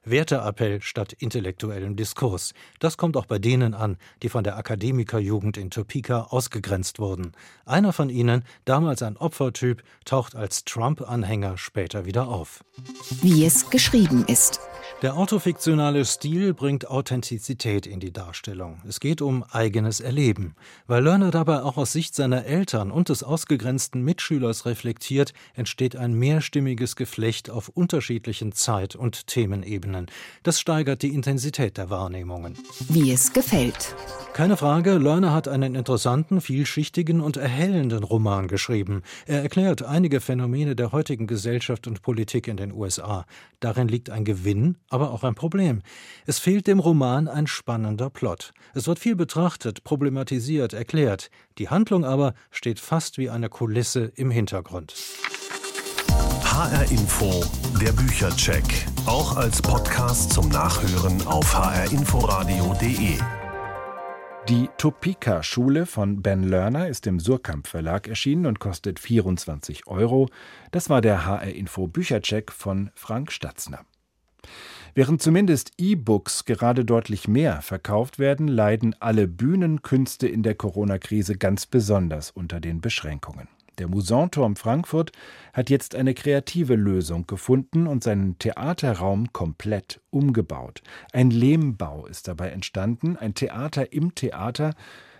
Werteappell 0.03 0.81
statt 0.81 1.13
intellektuellem 1.13 1.95
Diskurs. 1.95 2.53
Das 2.79 2.97
kommt 2.97 3.17
auch 3.17 3.25
bei 3.25 3.39
denen 3.39 3.73
an, 3.73 3.97
die 4.23 4.29
von 4.29 4.43
der 4.43 4.57
Akademikerjugend 4.57 5.57
in 5.57 5.69
Topeka 5.69 6.23
ausgegrenzt 6.29 6.99
wurden. 6.99 7.33
Einer 7.65 7.93
von 7.93 8.09
ihnen, 8.09 8.43
damals 8.65 9.03
ein 9.03 9.17
Opfertyp, 9.17 9.83
taucht 10.05 10.35
als 10.35 10.65
Trump-Anhänger 10.65 11.57
später 11.57 12.05
wieder 12.05 12.27
auf. 12.27 12.63
Wie 13.21 13.45
es 13.45 13.69
geschrieben 13.69 14.25
ist. 14.27 14.59
Der 15.01 15.17
autofiktionale 15.17 16.05
Stil 16.05 16.53
bringt 16.53 16.87
Authentizität 16.87 17.87
in 17.87 17.99
die 17.99 18.13
Darstellung. 18.13 18.81
Es 18.87 18.99
geht 18.99 19.21
um 19.21 19.43
eigenes 19.43 19.99
Erleben. 19.99 20.55
Weil 20.85 21.03
Lerner 21.03 21.31
dabei 21.31 21.63
auch 21.63 21.77
aus 21.77 21.91
Sicht 21.91 22.13
seiner 22.13 22.45
Eltern 22.45 22.91
und 22.91 23.09
des 23.09 23.23
ausgegrenzten 23.23 24.03
Mitschülers 24.03 24.65
reflektiert, 24.65 25.33
entsteht 25.55 25.95
ein 25.95 26.13
mehrstimmiges 26.13 26.95
Geflecht 26.95 27.49
auf 27.49 27.69
unterschiedlichen 27.69 28.51
Zeit- 28.51 28.95
und 28.95 29.27
Themenebenen 29.27 29.90
erkennen. 29.91 30.07
Das 30.43 30.59
steigert 30.59 31.01
die 31.01 31.13
Intensität 31.13 31.77
der 31.77 31.89
Wahrnehmungen. 31.89 32.57
Wie 32.89 33.11
es 33.11 33.33
gefällt. 33.33 33.95
Keine 34.33 34.55
Frage, 34.55 34.97
Lerner 34.97 35.33
hat 35.33 35.47
einen 35.47 35.75
interessanten, 35.75 36.39
vielschichtigen 36.39 37.19
und 37.19 37.37
erhellenden 37.37 38.03
Roman 38.03 38.47
geschrieben. 38.47 39.01
Er 39.25 39.43
erklärt 39.43 39.83
einige 39.83 40.21
Phänomene 40.21 40.75
der 40.75 40.93
heutigen 40.93 41.27
Gesellschaft 41.27 41.85
und 41.85 42.01
Politik 42.01 42.47
in 42.47 42.57
den 42.57 42.71
USA. 42.71 43.25
Darin 43.59 43.89
liegt 43.89 44.09
ein 44.09 44.23
Gewinn, 44.23 44.77
aber 44.89 45.11
auch 45.11 45.23
ein 45.23 45.35
Problem. 45.35 45.81
Es 46.25 46.39
fehlt 46.39 46.67
dem 46.67 46.79
Roman 46.79 47.27
ein 47.27 47.45
spannender 47.45 48.09
Plot. 48.09 48.53
Es 48.73 48.87
wird 48.87 48.99
viel 48.99 49.15
betrachtet, 49.15 49.83
problematisiert, 49.83 50.73
erklärt. 50.73 51.29
Die 51.57 51.69
Handlung 51.69 52.05
aber 52.05 52.33
steht 52.51 52.79
fast 52.79 53.17
wie 53.17 53.29
eine 53.29 53.49
Kulisse 53.49 54.11
im 54.15 54.31
Hintergrund. 54.31 54.93
HR 56.61 56.91
Info, 56.91 57.43
der 57.81 57.91
Büchercheck. 57.91 58.63
Auch 59.07 59.35
als 59.35 59.59
Podcast 59.63 60.31
zum 60.31 60.47
Nachhören 60.49 61.25
auf 61.25 61.55
hrinforadio.de. 61.55 63.17
Die 64.47 64.69
Topeka-Schule 64.77 65.87
von 65.87 66.21
Ben 66.21 66.43
Lerner 66.43 66.87
ist 66.87 67.07
im 67.07 67.19
Surkamp 67.19 67.65
Verlag 67.65 68.07
erschienen 68.07 68.45
und 68.45 68.59
kostet 68.59 68.99
24 68.99 69.87
Euro. 69.87 70.29
Das 70.69 70.87
war 70.91 71.01
der 71.01 71.25
HR-Info 71.25 71.87
Büchercheck 71.87 72.51
von 72.51 72.91
Frank 72.93 73.31
Statzner. 73.31 73.79
Während 74.93 75.23
zumindest 75.23 75.71
E-Books 75.79 76.45
gerade 76.45 76.85
deutlich 76.85 77.27
mehr 77.27 77.63
verkauft 77.63 78.19
werden, 78.19 78.47
leiden 78.47 78.95
alle 78.99 79.27
Bühnenkünste 79.27 80.27
in 80.27 80.43
der 80.43 80.53
Corona-Krise 80.53 81.37
ganz 81.37 81.65
besonders 81.65 82.29
unter 82.29 82.59
den 82.59 82.81
Beschränkungen. 82.81 83.47
Der 83.81 83.87
Musanturm 83.87 84.57
Frankfurt 84.57 85.11
hat 85.53 85.71
jetzt 85.71 85.95
eine 85.95 86.13
kreative 86.13 86.75
Lösung 86.75 87.25
gefunden 87.25 87.87
und 87.87 88.03
seinen 88.03 88.37
Theaterraum 88.37 89.33
komplett 89.33 90.01
umgebaut. 90.11 90.83
Ein 91.13 91.31
Lehmbau 91.31 92.05
ist 92.05 92.27
dabei 92.27 92.49
entstanden, 92.49 93.17
ein 93.17 93.33
Theater 93.33 93.91
im 93.91 94.13
Theater, 94.13 94.75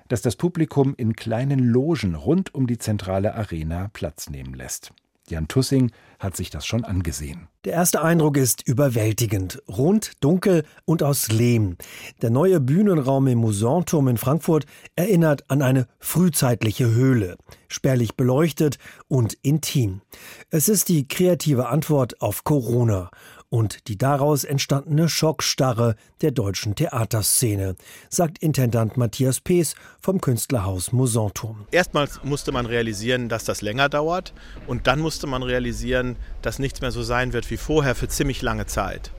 das 0.09 0.21
das 0.21 0.35
Publikum 0.35 0.93
in 0.95 1.15
kleinen 1.15 1.57
Logen 1.57 2.13
rund 2.13 2.53
um 2.53 2.67
die 2.67 2.77
zentrale 2.77 3.33
Arena 3.33 3.89
Platz 3.93 4.29
nehmen 4.29 4.53
lässt. 4.53 4.93
Jan 5.31 5.47
Tussing 5.47 5.91
hat 6.19 6.35
sich 6.35 6.51
das 6.51 6.65
schon 6.65 6.83
angesehen. 6.83 7.47
Der 7.65 7.73
erste 7.73 8.01
Eindruck 8.03 8.37
ist 8.37 8.67
überwältigend. 8.67 9.63
Rund, 9.67 10.11
dunkel 10.19 10.65
und 10.85 11.01
aus 11.01 11.31
Lehm. 11.31 11.77
Der 12.21 12.29
neue 12.29 12.59
Bühnenraum 12.59 13.27
im 13.27 13.39
Musanturm 13.39 14.07
in 14.07 14.17
Frankfurt 14.17 14.65
erinnert 14.95 15.49
an 15.49 15.61
eine 15.61 15.87
frühzeitliche 15.99 16.91
Höhle. 16.93 17.37
Spärlich 17.69 18.15
beleuchtet 18.15 18.77
und 19.07 19.33
intim. 19.41 20.01
Es 20.49 20.69
ist 20.69 20.89
die 20.89 21.07
kreative 21.07 21.69
Antwort 21.69 22.21
auf 22.21 22.43
Corona 22.43 23.09
und 23.51 23.89
die 23.89 23.97
daraus 23.97 24.45
entstandene 24.45 25.09
Schockstarre 25.09 25.95
der 26.21 26.31
deutschen 26.31 26.73
Theaterszene, 26.73 27.75
sagt 28.09 28.37
Intendant 28.37 28.95
Matthias 28.95 29.41
Pees 29.41 29.75
vom 29.99 30.21
Künstlerhaus 30.21 30.93
Musanturm. 30.93 31.67
Erstmals 31.69 32.23
musste 32.23 32.53
man 32.53 32.65
realisieren, 32.65 33.27
dass 33.27 33.43
das 33.43 33.61
länger 33.61 33.89
dauert 33.89 34.33
und 34.67 34.87
dann 34.87 35.01
musste 35.01 35.27
man 35.27 35.43
realisieren, 35.43 36.15
dass 36.41 36.59
nichts 36.59 36.79
mehr 36.79 36.91
so 36.91 37.03
sein 37.03 37.33
wird 37.33 37.51
wie 37.51 37.57
vorher 37.57 37.93
für 37.93 38.07
ziemlich 38.07 38.41
lange 38.41 38.67
Zeit. 38.67 39.11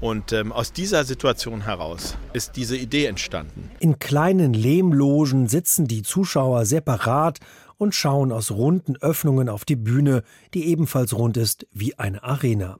Und 0.00 0.32
ähm, 0.32 0.52
aus 0.52 0.72
dieser 0.72 1.04
Situation 1.04 1.62
heraus 1.62 2.18
ist 2.32 2.56
diese 2.56 2.76
Idee 2.76 3.06
entstanden. 3.06 3.70
In 3.78 4.00
kleinen 4.00 4.52
Lehmlogen 4.52 5.46
sitzen 5.46 5.86
die 5.86 6.02
Zuschauer 6.02 6.66
separat 6.66 7.38
und 7.78 7.94
schauen 7.94 8.32
aus 8.32 8.50
runden 8.50 8.96
Öffnungen 8.96 9.48
auf 9.48 9.64
die 9.64 9.76
Bühne, 9.76 10.22
die 10.54 10.66
ebenfalls 10.66 11.14
rund 11.16 11.36
ist 11.36 11.66
wie 11.72 11.96
eine 11.98 12.24
Arena. 12.24 12.78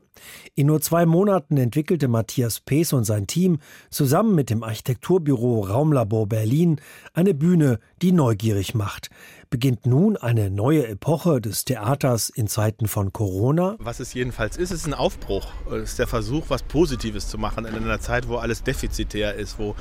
In 0.55 0.67
nur 0.69 0.81
zwei 0.81 1.07
Monaten 1.07 1.57
entwickelte 1.57 2.09
Matthias 2.09 2.61
Pees 2.61 2.93
und 2.93 3.05
sein 3.05 3.27
Team 3.27 3.59
zusammen 3.91 4.35
mit 4.35 4.51
dem 4.51 4.62
Architekturbüro 4.62 5.61
Raumlabor 5.61 6.29
Berlin 6.29 6.81
eine 7.12 7.35
Bühne, 7.35 7.79
die 8.03 8.12
neugierig 8.12 8.75
macht. 8.75 9.11
Beginnt 9.49 9.87
nun 9.87 10.17
eine 10.17 10.51
neue 10.51 10.89
Epoche 10.89 11.41
des 11.41 11.65
Theaters 11.65 12.31
in 12.31 12.49
Zeiten 12.49 12.89
von 12.89 13.12
Corona? 13.12 13.77
Was 13.79 14.01
es 14.01 14.12
jedenfalls 14.12 14.57
ist, 14.57 14.73
ist 14.73 14.87
ein 14.87 14.95
Aufbruch. 14.95 15.47
Es 15.71 15.91
ist 15.91 15.99
der 16.01 16.09
Versuch, 16.09 16.47
was 16.49 16.65
Positives 16.65 17.29
zu 17.29 17.39
machen 17.39 17.65
in 17.65 17.75
einer 17.75 18.01
Zeit, 18.01 18.29
wo 18.29 18.37
alles 18.37 18.65
defizitär 18.65 19.35
ist, 19.35 19.59
wo 19.59 19.77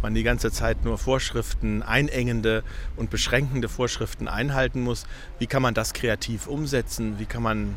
man 0.00 0.14
die 0.14 0.22
ganze 0.22 0.50
Zeit 0.50 0.84
nur 0.84 0.96
Vorschriften, 0.96 1.82
einengende 1.82 2.64
und 2.96 3.10
beschränkende 3.10 3.68
Vorschriften 3.68 4.26
einhalten 4.26 4.80
muss. 4.80 5.04
Wie 5.38 5.46
kann 5.46 5.60
man 5.60 5.74
das 5.74 5.92
kreativ 5.92 6.46
umsetzen? 6.46 7.18
Wie 7.18 7.26
kann 7.26 7.42
man 7.42 7.76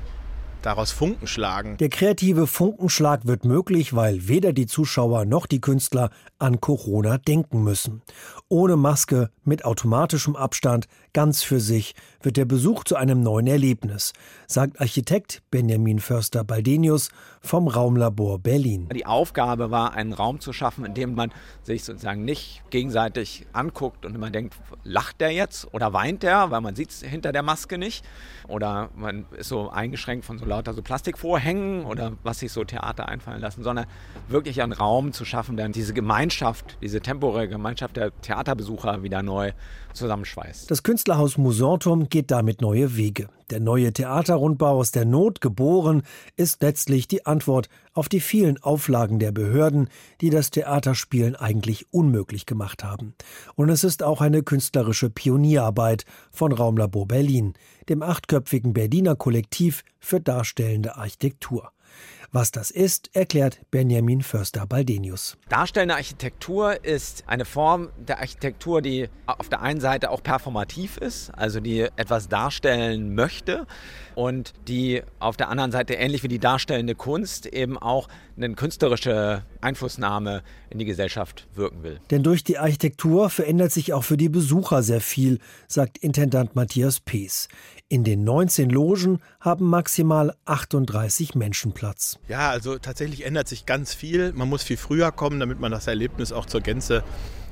daraus 0.66 0.92
Funken 0.92 1.28
schlagen. 1.28 1.78
Der 1.78 1.90
kreative 1.90 2.48
Funkenschlag 2.48 3.26
wird 3.26 3.46
möglich, 3.46 3.96
weil 3.96 4.28
weder 4.28 4.54
die 4.54 4.66
Zuschauer 4.66 5.26
noch 5.26 5.46
die 5.46 5.62
Künstler 5.62 6.10
an 6.40 6.62
Corona 6.62 7.18
denken 7.18 7.64
müssen. 7.64 8.02
Ohne 8.50 8.76
Maske, 8.76 9.30
mit 9.44 9.66
automatischem 9.66 10.36
Abstand, 10.36 10.88
ganz 11.14 11.44
für 11.44 11.60
sich, 11.60 11.96
wird 12.22 12.38
der 12.38 12.46
Besuch 12.46 12.84
zu 12.84 12.96
einem 12.96 13.22
neuen 13.22 13.48
Erlebnis, 13.48 14.14
sagt 14.48 14.82
Architekt 14.82 15.42
Benjamin 15.52 16.00
Förster-Baldenius 16.00 17.10
vom 17.42 17.68
Raumlabor 17.68 18.40
Berlin. 18.40 18.90
Die 18.94 19.06
Aufgabe 19.06 19.70
war, 19.72 19.94
einen 19.94 20.14
Raum 20.14 20.40
zu 20.40 20.54
schaffen, 20.54 20.86
in 20.86 20.94
dem 20.94 21.16
man 21.16 21.32
sich 21.64 21.84
sozusagen 21.84 22.26
nicht 22.26 22.64
gegenseitig 22.70 23.46
anguckt 23.54 24.06
und 24.06 24.16
immer 24.16 24.30
denkt, 24.30 24.56
lacht 24.84 25.22
der 25.22 25.32
jetzt 25.32 25.74
oder 25.74 25.94
weint 25.94 26.24
der, 26.24 26.52
weil 26.52 26.62
man 26.62 26.76
sieht 26.76 26.90
es 26.90 27.02
hinter 27.02 27.32
der 27.32 27.44
Maske 27.44 27.78
nicht. 27.78 28.04
Oder 28.48 28.90
man 28.96 29.26
ist 29.38 29.50
so 29.50 29.70
eingeschränkt 29.70 30.26
von 30.26 30.38
so 30.38 30.46
lauter 30.46 30.74
so 30.74 30.82
Plastikvorhängen 30.82 31.86
oder 31.86 32.14
was 32.24 32.40
sich 32.40 32.52
so 32.52 32.64
Theater 32.64 33.08
einfallen 33.08 33.42
lassen, 33.42 33.64
sondern 33.64 33.86
wirklich 34.28 34.62
einen 34.62 34.74
Raum 34.74 35.14
zu 35.14 35.26
schaffen, 35.26 35.58
der 35.58 35.70
diese 35.70 35.94
Gemeinschaft, 35.94 36.78
diese 36.82 37.02
temporäre 37.02 37.48
Gemeinschaft 37.48 37.98
der 37.98 38.12
Theaterbesucher 38.22 39.04
wieder 39.04 39.22
neu 39.22 39.52
zusammenschweißt. 39.94 40.70
Das 40.70 40.84
Künstlerhaus 41.04 41.38
Musanturm 41.38 42.08
geht 42.08 42.32
damit 42.32 42.62
neue 42.62 42.96
Wege. 42.96 43.28
Der 43.50 43.60
neue 43.60 43.92
Theaterrundbau 43.92 44.78
aus 44.78 44.92
der 44.92 45.04
Not 45.04 45.42
geboren 45.42 46.04
ist 46.38 46.62
letztlich 46.62 47.10
die 47.10 47.26
Antwort 47.26 47.68
auf 47.92 48.08
die 48.08 48.22
vielen 48.22 48.64
Auflagen 48.64 49.20
der 49.20 49.34
Behörden, 49.34 49.90
die 50.22 50.30
das 50.30 50.50
Theaterspielen 50.50 51.36
eigentlich 51.36 51.88
unmöglich 51.92 52.46
gemacht 52.46 52.86
haben. 52.86 53.16
Und 53.56 53.68
es 53.68 53.84
ist 53.84 54.02
auch 54.02 54.22
eine 54.22 54.44
künstlerische 54.44 55.10
Pionierarbeit 55.10 56.06
von 56.32 56.54
Raumlabor 56.54 57.06
Berlin, 57.06 57.52
dem 57.90 58.02
achtköpfigen 58.02 58.72
Berliner 58.72 59.18
Kollektiv 59.18 59.84
für 60.00 60.22
darstellende 60.22 60.96
Architektur. 60.96 61.73
Was 62.36 62.50
das 62.50 62.72
ist, 62.72 63.16
erklärt 63.16 63.60
Benjamin 63.70 64.24
Förster-Baldenius. 64.24 65.38
Darstellende 65.50 65.94
Architektur 65.94 66.84
ist 66.84 67.24
eine 67.28 67.46
Form 67.46 67.90
der 67.96 68.22
Architektur, 68.22 68.82
die 68.82 69.08
auf 69.28 69.50
der 69.50 69.62
einen 69.62 69.80
Seite 69.80 70.10
auch 70.10 70.24
performativ 70.24 70.98
ist, 70.98 71.30
also 71.30 71.60
die 71.60 71.82
etwas 71.96 72.30
darstellen 72.30 73.14
möchte 73.14 73.68
und 74.16 74.54
die 74.68 75.04
auf 75.20 75.38
der 75.38 75.50
anderen 75.50 75.72
Seite 75.72 75.94
ähnlich 75.94 76.24
wie 76.24 76.28
die 76.28 76.40
darstellende 76.40 76.96
Kunst 76.96 77.46
eben 77.46 77.78
auch 77.78 78.08
eine 78.36 78.54
künstlerische 78.56 79.44
Einflussnahme 79.62 80.44
in 80.70 80.80
die 80.80 80.86
Gesellschaft 80.86 81.48
wirken 81.54 81.84
will. 81.84 82.00
Denn 82.10 82.24
durch 82.24 82.44
die 82.44 82.58
Architektur 82.58 83.30
verändert 83.30 83.72
sich 83.72 83.94
auch 83.94 84.04
für 84.04 84.18
die 84.18 84.30
Besucher 84.30 84.84
sehr 84.84 85.02
viel, 85.02 85.40
sagt 85.68 85.98
Intendant 86.00 86.56
Matthias 86.56 87.00
Pees. 87.00 87.48
In 87.90 88.04
den 88.04 88.24
19 88.24 88.70
Logen 88.70 89.20
haben 89.40 89.70
maximal 89.70 90.36
38 90.46 91.36
Menschen 91.36 91.74
Platz. 91.74 92.18
Ja, 92.28 92.50
also 92.50 92.78
tatsächlich 92.80 93.26
ändert 93.26 93.48
sich 93.48 93.66
ganz 93.66 93.94
viel. 93.94 94.34
Man 94.34 94.50
muss 94.50 94.64
viel 94.64 94.78
früher 94.78 95.12
kommen, 95.12 95.40
damit 95.40 95.60
man 95.60 95.72
das 95.72 95.88
Erlebnis 95.88 96.32
auch 96.32 96.46
zur 96.46 96.62
Gänze 96.62 97.04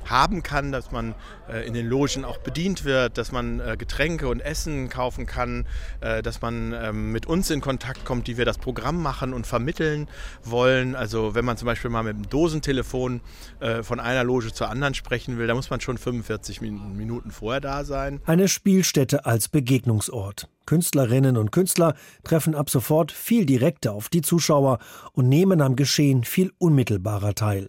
haben 0.06 0.42
kann, 0.42 0.72
dass 0.72 0.90
man 0.90 1.14
äh, 1.48 1.66
in 1.66 1.74
den 1.74 1.86
Logen 1.86 2.24
auch 2.24 2.38
bedient 2.38 2.84
wird, 2.84 3.18
dass 3.18 3.32
man 3.32 3.60
äh, 3.60 3.76
Getränke 3.76 4.28
und 4.28 4.40
Essen 4.40 4.88
kaufen 4.88 5.26
kann, 5.26 5.66
äh, 6.00 6.22
dass 6.22 6.40
man 6.40 6.72
ähm, 6.72 7.12
mit 7.12 7.26
uns 7.26 7.50
in 7.50 7.60
Kontakt 7.60 8.04
kommt, 8.04 8.26
die 8.26 8.36
wir 8.36 8.44
das 8.44 8.58
Programm 8.58 9.02
machen 9.02 9.32
und 9.32 9.46
vermitteln 9.46 10.08
wollen. 10.42 10.96
Also 10.96 11.34
wenn 11.34 11.44
man 11.44 11.56
zum 11.56 11.66
Beispiel 11.66 11.90
mal 11.90 12.02
mit 12.02 12.16
dem 12.16 12.28
Dosentelefon 12.28 13.20
äh, 13.60 13.82
von 13.82 14.00
einer 14.00 14.24
Loge 14.24 14.52
zur 14.52 14.68
anderen 14.68 14.94
sprechen 14.94 15.38
will, 15.38 15.46
da 15.46 15.54
muss 15.54 15.70
man 15.70 15.80
schon 15.80 15.98
45 15.98 16.60
Minuten 16.60 17.30
vorher 17.30 17.60
da 17.60 17.84
sein. 17.84 18.20
Eine 18.26 18.48
Spielstätte 18.48 19.26
als 19.26 19.48
Begegnungsort. 19.48 20.48
Künstlerinnen 20.66 21.36
und 21.36 21.52
Künstler 21.52 21.94
treffen 22.24 22.54
ab 22.54 22.70
sofort 22.70 23.12
viel 23.12 23.46
direkter 23.46 23.92
auf 23.92 24.08
die 24.08 24.22
Zuschauer 24.22 24.78
und 25.12 25.28
nehmen 25.28 25.60
am 25.60 25.76
Geschehen 25.76 26.24
viel 26.24 26.52
unmittelbarer 26.58 27.34
teil. 27.34 27.68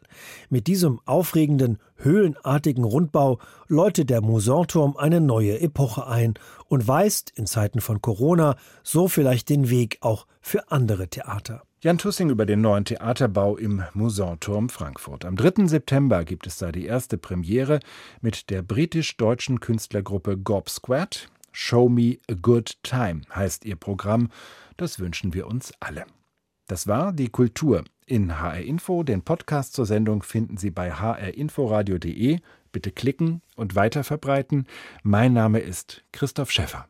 Mit 0.49 0.67
diesem 0.67 0.99
aufregenden, 1.05 1.79
höhlenartigen 1.97 2.83
Rundbau 2.83 3.39
läutet 3.67 4.09
der 4.09 4.21
Musanturm 4.21 4.97
eine 4.97 5.21
neue 5.21 5.59
Epoche 5.59 6.07
ein 6.07 6.33
und 6.67 6.87
weist 6.87 7.31
in 7.35 7.45
Zeiten 7.45 7.81
von 7.81 8.01
Corona 8.01 8.55
so 8.83 9.07
vielleicht 9.07 9.49
den 9.49 9.69
Weg 9.69 9.97
auch 10.01 10.27
für 10.41 10.71
andere 10.71 11.07
Theater. 11.07 11.63
Jan 11.83 11.97
Tussing 11.97 12.29
über 12.29 12.45
den 12.45 12.61
neuen 12.61 12.85
Theaterbau 12.85 13.57
im 13.57 13.83
Musanturm 13.93 14.69
Frankfurt. 14.69 15.25
Am 15.25 15.35
3. 15.35 15.67
September 15.67 16.23
gibt 16.23 16.47
es 16.47 16.57
da 16.57 16.71
die 16.71 16.85
erste 16.85 17.17
Premiere 17.17 17.81
mit 18.21 18.49
der 18.49 18.61
britisch-deutschen 18.61 19.59
Künstlergruppe 19.59 20.37
Gob 20.37 20.69
Squad. 20.69 21.27
Show 21.53 21.87
Me 21.87 22.17
a 22.29 22.33
Good 22.33 22.83
Time 22.83 23.21
heißt 23.33 23.63
ihr 23.63 23.77
Programm. 23.77 24.29
Das 24.75 24.99
wünschen 24.99 25.33
wir 25.33 25.47
uns 25.47 25.71
alle. 25.79 26.05
Das 26.67 26.87
war 26.87 27.13
die 27.13 27.29
Kultur 27.29 27.85
in 28.05 28.41
HR 28.41 28.61
Info. 28.61 29.03
Den 29.03 29.21
Podcast 29.21 29.73
zur 29.73 29.85
Sendung 29.85 30.23
finden 30.23 30.57
Sie 30.57 30.71
bei 30.71 30.91
hrinforadio.de. 30.91 32.39
Bitte 32.71 32.91
klicken 32.91 33.41
und 33.55 33.75
weiterverbreiten. 33.75 34.67
Mein 35.03 35.33
Name 35.33 35.59
ist 35.59 36.03
Christoph 36.11 36.51
Schäffer. 36.51 36.87